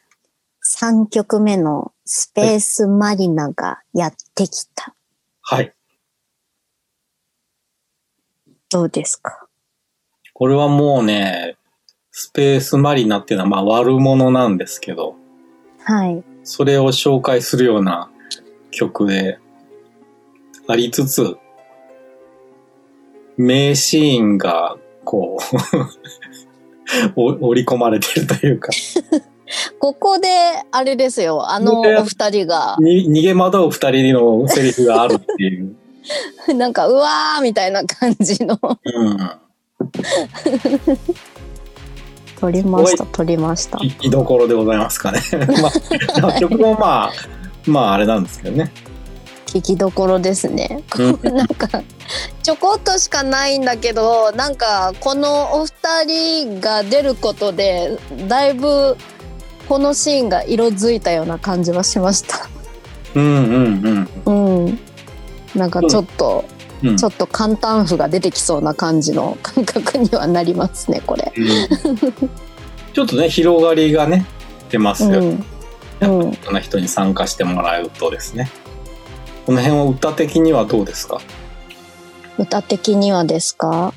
[0.66, 4.96] 3曲目のスペースマリナがやってきた。
[5.42, 5.74] はい。
[8.70, 9.48] どうですか？
[10.34, 11.56] これはもうね
[12.12, 15.16] スペースマリナっていうのはまあ悪者なんですけど
[15.84, 16.24] はい。
[16.44, 18.10] それを紹介するような
[18.72, 19.38] 曲で
[20.68, 21.38] ありつつ、
[23.38, 25.38] 名シーンが、こ
[27.16, 28.70] う お、織り込まれてるというか、
[29.80, 30.28] ここで、
[30.72, 31.50] あれですよ。
[31.50, 35.76] あのお二人が、に逃げ惑う二人のセリフがあるっていう。
[36.56, 38.60] なんか、うわーみたいな感じの。
[38.62, 39.18] うん。
[42.40, 43.80] 撮りました、撮りました。
[43.82, 45.20] いいどころでございますかね。
[46.22, 47.14] まあ、曲もまあ、
[47.66, 48.72] まああれなんですけどね。
[49.48, 50.84] 聞きどころですね。
[50.98, 51.82] うんなんか
[52.44, 57.98] ちょこっとしかないんだけどなんかこのお二人が出ることで
[58.28, 58.98] だいぶ
[59.68, 62.48] このシーンが色づいたような感じはしました。
[63.16, 63.24] うん
[64.26, 64.80] うんうん。
[65.56, 66.46] なんかちょっと、
[66.84, 66.90] うん。
[66.90, 71.34] うんちょっと簡単符が出てきそうな感じの感覚にはなりますねこれ。
[71.36, 72.30] うん
[72.94, 74.26] ちょっとね、広がりがね、
[74.70, 75.20] 出ますよ。
[75.20, 75.46] うん。
[76.02, 76.34] うん。
[76.34, 78.52] いろんな人に参加してもらうとですね。
[79.46, 81.22] この辺は歌的にはどうですか？
[82.38, 83.94] 歌的にはですか？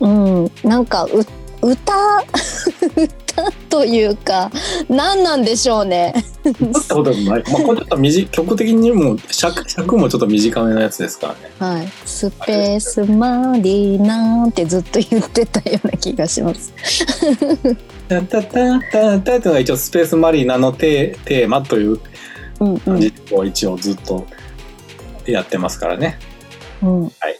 [0.00, 0.50] うん。
[0.64, 1.26] なんかう
[1.62, 1.92] 歌
[2.96, 4.50] 歌というか
[4.88, 6.14] 何なんでしょうね。
[6.44, 7.44] 歌ったこともない。
[7.50, 11.38] まあ、これちょっと短い曲的にも尺、尺もちょっと短めのやつですからね。
[11.58, 11.88] はい。
[12.04, 16.72] スペースマリーナーってずっと言ってたような気がします。
[18.08, 21.98] タタタタタっていうのが一応スペースマリーナのテーテーマという
[22.60, 23.00] うんう感ん。
[23.00, 24.26] じでこう一応ずっと
[25.26, 26.18] やってますからね。
[26.82, 27.38] うんはい。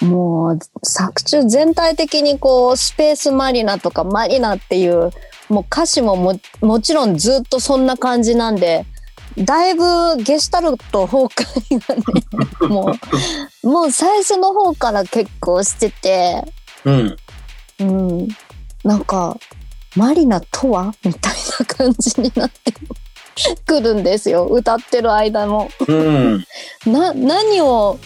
[0.00, 5.10] もう作中全体的にこうスペースマリナとかマリナっていう
[5.48, 8.84] もう歌詞もももちろんずっとそんな感じなんで
[9.36, 12.02] だいぶゲシュタルト崩壊がね
[12.68, 12.92] も
[13.62, 16.44] う もう最初の方から結構してて
[16.84, 17.16] うん。
[17.80, 18.28] うん
[18.84, 19.36] なんか
[19.96, 22.72] マリナとはみたいな感じになって
[23.66, 25.70] くるんですよ歌ってる間も。
[25.86, 26.44] うん。
[26.86, 27.98] な何を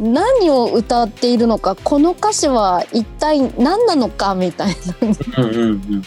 [0.00, 4.74] 何を歌っているのかこの歌詞は一体何なのかみたい
[5.36, 6.02] うんうん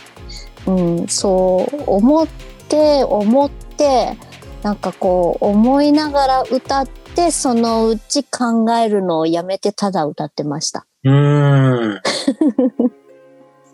[0.67, 0.77] うん。
[0.77, 2.27] な、うん、そう思っ
[2.67, 4.17] て思って
[4.63, 10.87] なんかこう思いながら歌ってそのうち考えるのをやめてただ歌ってました。
[11.03, 12.01] うーん。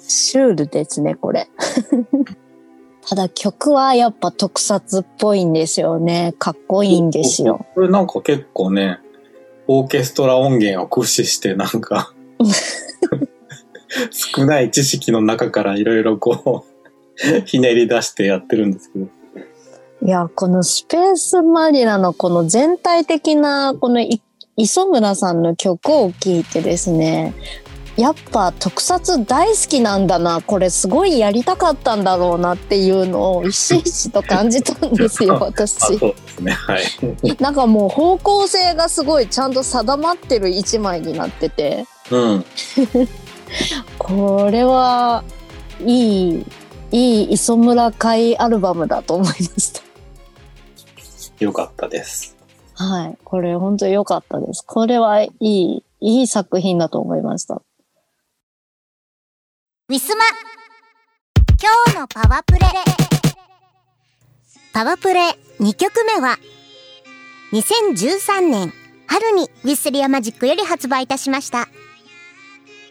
[0.02, 1.48] シュールですねこれ。
[3.08, 6.34] ただ曲はやっぱ特撮っぽいんですよね。
[6.38, 7.66] かっこいいんですよ。
[7.76, 9.00] これなんか結構ね、
[9.72, 12.12] オーケストラ音源を駆使してなんか、
[14.10, 19.06] 少ない知識の中からいろいろこう、ひねり出してやってるんですけど。
[20.02, 24.24] いや、このスペースマリナのこの全体的な、このい
[24.58, 27.36] 磯村さんの曲を聴いてですね、
[28.00, 35.94] やっぱ特撮大好きなんだな、これすごいやりたかったんだろうなっていうのをひしひしと感じたんですよ、 あ、私そ。
[35.96, 36.52] うですね。
[36.54, 36.84] はい。
[37.44, 42.46] なんかもう方向性がすごいちゃんと定まってる一枚になってて、うん。
[44.00, 45.26] これは
[45.86, 46.46] いい、
[46.94, 49.82] いい磯村会アルバムだと思いました。
[51.44, 52.38] よかったです。
[52.76, 53.18] はい。
[53.26, 54.64] これ本当に良かったです。
[54.66, 57.62] これはいい、いい作品だと思いました。
[59.90, 60.24] ウィスマ。
[61.60, 62.60] 今日のパワープレ。
[64.72, 65.32] パワープレ。
[65.60, 66.38] 2曲目は
[67.54, 68.72] 2013年
[69.08, 71.70] 春にウィスリアマジックより発売いたしました。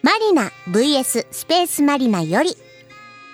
[0.03, 2.57] マリナ VS スペースマリナより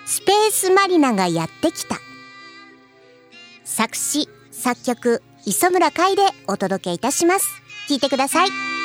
[0.06, 1.96] スペースマリナがやってきた。
[3.64, 7.48] 作詞作曲磯村海でお届けいたします。
[7.88, 8.75] 聴いてください。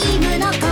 [0.00, 0.69] チームの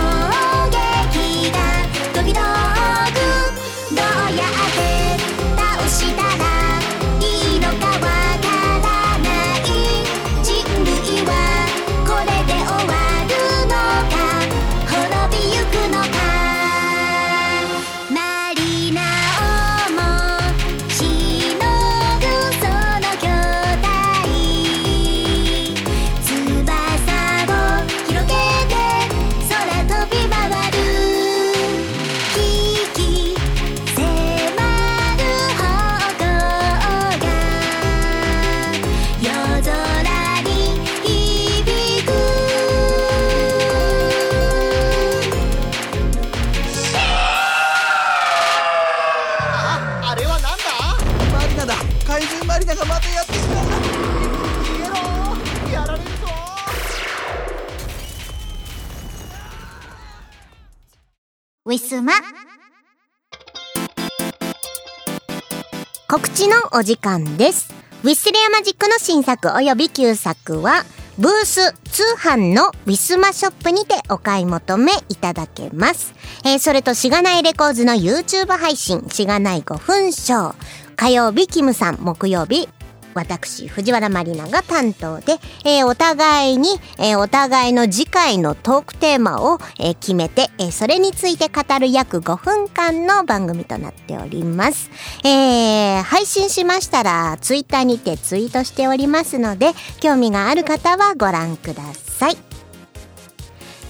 [66.79, 67.73] お時間です。
[68.03, 70.85] ウィスレアマジックの新作及び旧作は、
[71.17, 76.13] ブース通販のウィスマショップにてお買い求めいただけます。
[76.45, 80.55] えーそれとしがないレコーズの YouTube 配信、しがない5分ショー。
[80.95, 82.69] 火曜日、キムさん、木曜日、
[83.15, 94.89] 私、藤原マリナが担当で、えーお互いに、えーお互いの次回のトークテーマを、えー決めて、えーそれについて語る約5分間の番組となっております。
[95.23, 102.37] えー配信しましたら、ツイッターにてツイートしておりますので、興味がある方はご覧ください。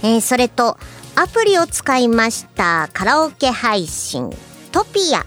[0.02, 0.78] えーそれと、
[1.16, 4.30] アプリを使いましたカラオケ配信、
[4.72, 5.26] トピア。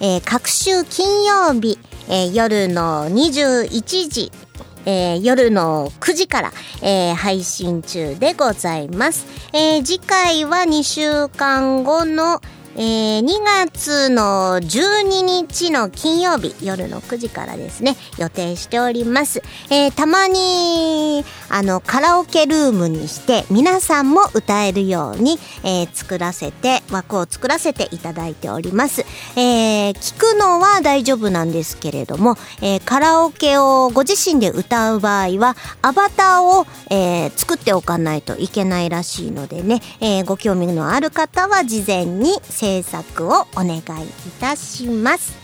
[0.00, 1.78] えー各週金曜日、
[2.12, 4.32] えー夜の21時、
[4.84, 6.52] えー夜の9時から、
[6.82, 9.26] えー配信中でございます。
[9.52, 12.40] えー次回は2週間後の、
[12.76, 13.26] えー2
[13.66, 17.96] 月の12日の金曜日夜の9時からですね。
[18.18, 29.04] 予定しております、えーたまにあのカラオケルームにして皆さんも歌えるように、えー作らせて枠を作らせていただいております、
[29.36, 43.82] えー聞くのは大丈夫なんですけれども、えーカラオケをご自身で歌う場合はアバターを、えー作っておかないといけないらしいのでね、えーご興味のある方は事前に制作をお願いい
[44.38, 45.34] たします。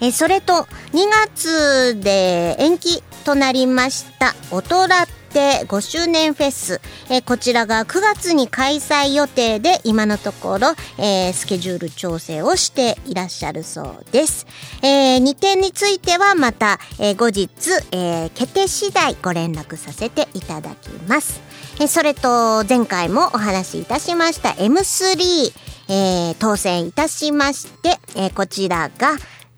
[0.00, 4.88] えそれと2月で延期となりました「大人っ
[5.32, 6.80] て5周年フェス」
[7.10, 14.46] えこちらが9月に開催予定で今のところ、えースケジュール調整をしていらっしゃるそうです。
[14.82, 17.50] え2点についてはまた、えー後日、
[17.92, 21.40] えー決定次第ご連絡させていただきます。
[21.78, 25.52] えそれと前回もお話しいたしました M3、
[25.88, 29.16] えー当選いたしまして、えーこちらが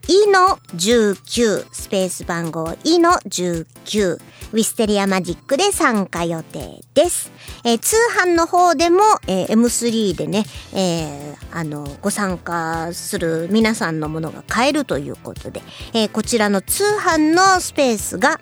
[0.09, 4.15] イの19スペース番号イの19
[4.53, 7.33] ウィステリアマジックで参加予定です。
[7.65, 15.61] えー通販の方でも、えー M3 でね、えーあのご参加する皆さんのものが買えるということで、
[15.93, 18.39] えーこちらの通販のスペースが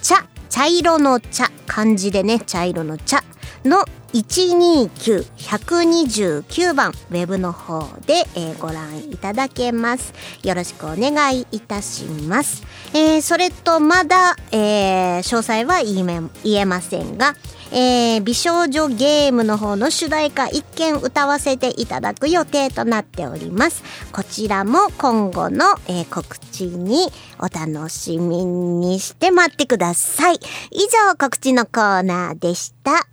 [0.00, 3.22] 茶茶色の茶漢字でね茶色の茶
[3.64, 10.12] の129129番ウェブの方で、えーご覧いただけます。
[10.42, 12.62] よろしくお願いいたします、
[12.94, 17.34] えーそれとまだ、えー詳細は言いめ言えませんが
[17.72, 23.82] えー美少女ゲームの方の主題歌一見歌わせていただく予定となっております。
[24.12, 30.36] こちらも今後の、えー告知にお楽しみにして待ってください。
[30.70, 33.06] 以上告知のコーナーでした。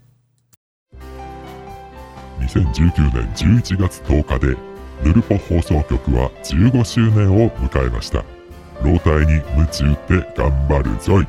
[2.39, 4.57] 2019年11月10日で
[5.03, 8.23] ヌルポ放送局は15周年を迎えました。
[8.83, 11.27] 老体に夢中って頑張るぞい。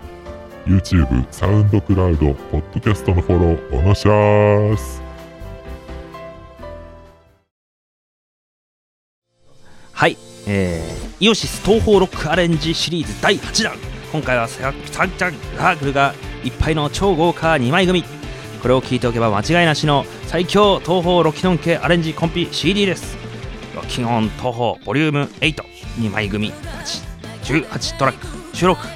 [0.67, 5.03] YouTube、サウンドクラウド、ポッドキャストのフォローおのしゃーす。
[9.93, 13.73] はい、えー、イオシス東方ロックアレンジシリーズ第8弾。
[14.13, 18.20] 今回はササンチャンラークルがいっぱいの超豪華2枚組。
[18.61, 23.17] これを聞いておけば間違いなしの最強東方ロキノン系アレンジコンピ CD です。
[23.75, 26.53] ロキノン東方ボリューム82枚組
[27.43, 28.87] 18トラック収録。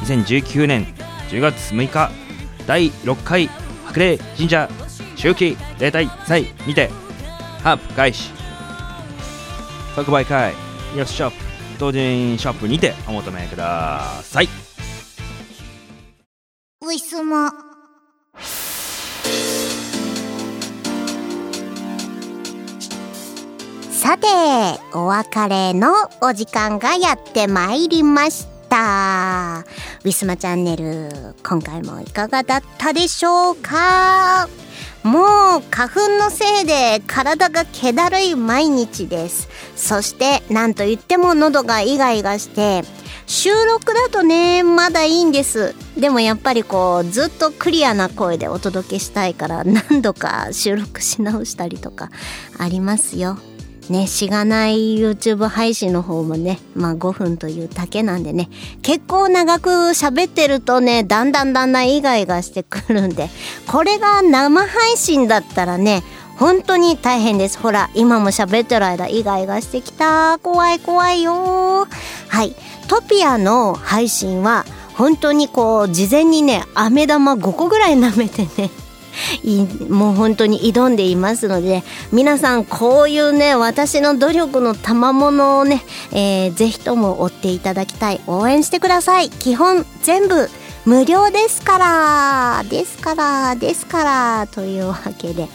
[0.00, 0.86] 2019年
[1.30, 2.10] 10月6日
[2.66, 3.48] 第6回
[3.86, 4.68] 白麗神社
[5.16, 6.90] 秋季例大祭にて
[7.62, 8.30] ハープ開始。
[9.94, 10.52] 即売会。
[10.94, 11.32] よっしゃ。
[11.78, 14.48] 同人ショップにてお求めください。
[16.82, 17.52] ウィスマ
[24.06, 24.28] さて、
[24.94, 29.64] お別れのお時間がやってまいりました。
[30.04, 34.48] ウィスマチャンネル、今回もいかがだったでしょうか？
[35.02, 39.48] もう花粉のせいで体が気だるい毎日です。
[39.74, 42.84] そして、なんと言っても喉がイガイガして、
[43.26, 45.74] 収録だとね、まだいいんです。
[45.98, 52.10] でもやっぱりこう、ずっとクリアな声でお届けしたいから、何度か収録し直したりとか
[52.56, 53.36] ありますよ。
[53.90, 58.48] ね、しがない YouTube 配信の方もね、まあ5分というだけなんでね、
[58.82, 63.28] 結構長く喋ってるとね、だんだんだんだんイガイガしてくるんで、
[63.66, 66.02] これが生配信だったらね、
[66.36, 67.58] 本当に大変です。
[67.58, 70.38] ほら、今も喋ってる間イガイガしてきた。
[70.42, 71.86] 怖い怖いよ。
[72.28, 72.54] はい。
[72.88, 78.70] トピアの配信は、本当にこう、事前にね、飴玉5個ぐらい舐めてね、
[79.88, 88.20] もう本当に挑んでいますので皆さんこういうね私の努力の賜物をね、えーぜひとも追っていただきたい。
[88.26, 89.30] 応援してください。
[89.30, 90.48] 基本全部
[90.84, 92.64] 無料ですから。
[92.68, 95.48] ですからですからというわけで。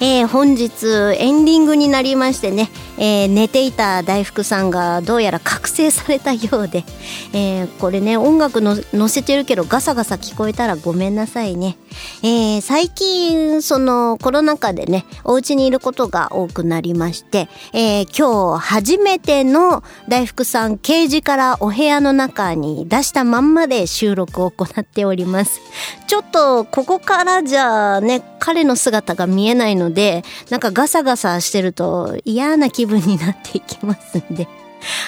[0.00, 0.86] えー本日
[1.16, 6.84] エンディングになりましてね、えー寝ていた大福さんがどうやら覚醒されたようで、
[7.32, 11.76] えーこれね音楽の載せてるけどガサガサ聞こえたらごめんなさいね、
[12.22, 25.60] えー最近そのコロナ禍でねお家にいることが多くなりまして、えー今日初めての大福さんケージからお部屋の中に出したまんまで収録を行っております。
[26.06, 34.48] ちょっとここからじゃあね彼の姿が見えないのでなんかガサガサしてると嫌な気分になっていきますんで。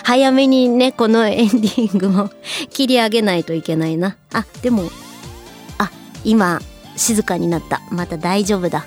[0.05, 2.30] 早めにねこのエンディングを
[2.70, 4.16] 切り上げないといけないな。
[4.32, 4.85] あでも
[5.78, 5.91] あ
[6.24, 6.61] 今
[6.97, 7.80] 静かになった。
[7.90, 8.84] また大丈夫だ。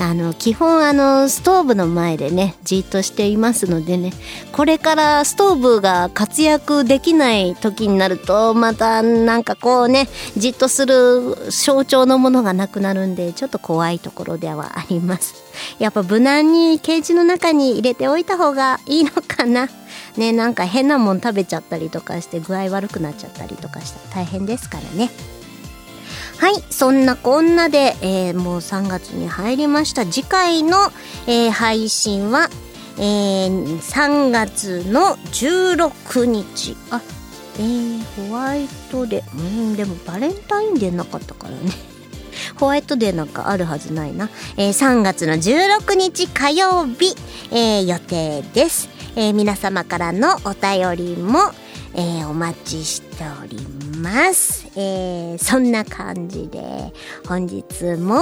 [0.00, 4.12] あの基本あのストーブの前でねじっとしていますのでね
[4.52, 15.34] これからストーブが活躍できない時になるとまたなんかこうねじっとする象徴のものがなくなるんでちょっと怖いところではあります。
[15.80, 19.68] やっぱ無難にケージの中に入れておいた方がいいのかな。
[20.16, 25.10] ねなんか変なもん食べちゃったりとかして具合悪くなっちゃったりとかしたら大変ですからね。
[26.38, 30.06] はい、そんなこんなで、えーもう3月に入りました。
[30.06, 30.76] 次回の、
[31.26, 32.48] えー配信は、
[32.96, 36.76] えー3月の16日。
[36.90, 37.00] あ、
[37.58, 39.38] えーホワイトデー。
[39.38, 41.72] うん、でもバレンタインデーなかったからね。
[42.60, 44.28] ホワイトデーなんかあるはずないな。
[44.56, 47.16] えー3月の16日火曜日、
[47.50, 48.88] えー予定です。
[49.16, 51.40] えー皆様からのお便りも、
[51.94, 54.66] えーお待ちしておりますます。
[54.76, 56.92] えーそんな感じで
[57.26, 57.64] 本日
[57.96, 58.16] も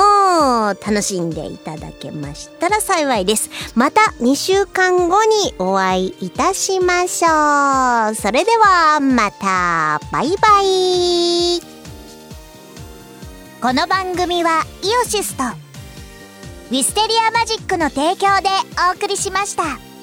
[0.69, 3.51] 楽しんでいただけましたら幸いです。
[3.75, 8.15] また2週間後にお会いいたしましょう。
[8.15, 11.61] それではまたバイバイ。
[13.61, 18.49] この番組はイオシスとウィステリアマジックの提供で
[18.91, 19.96] お送りしました。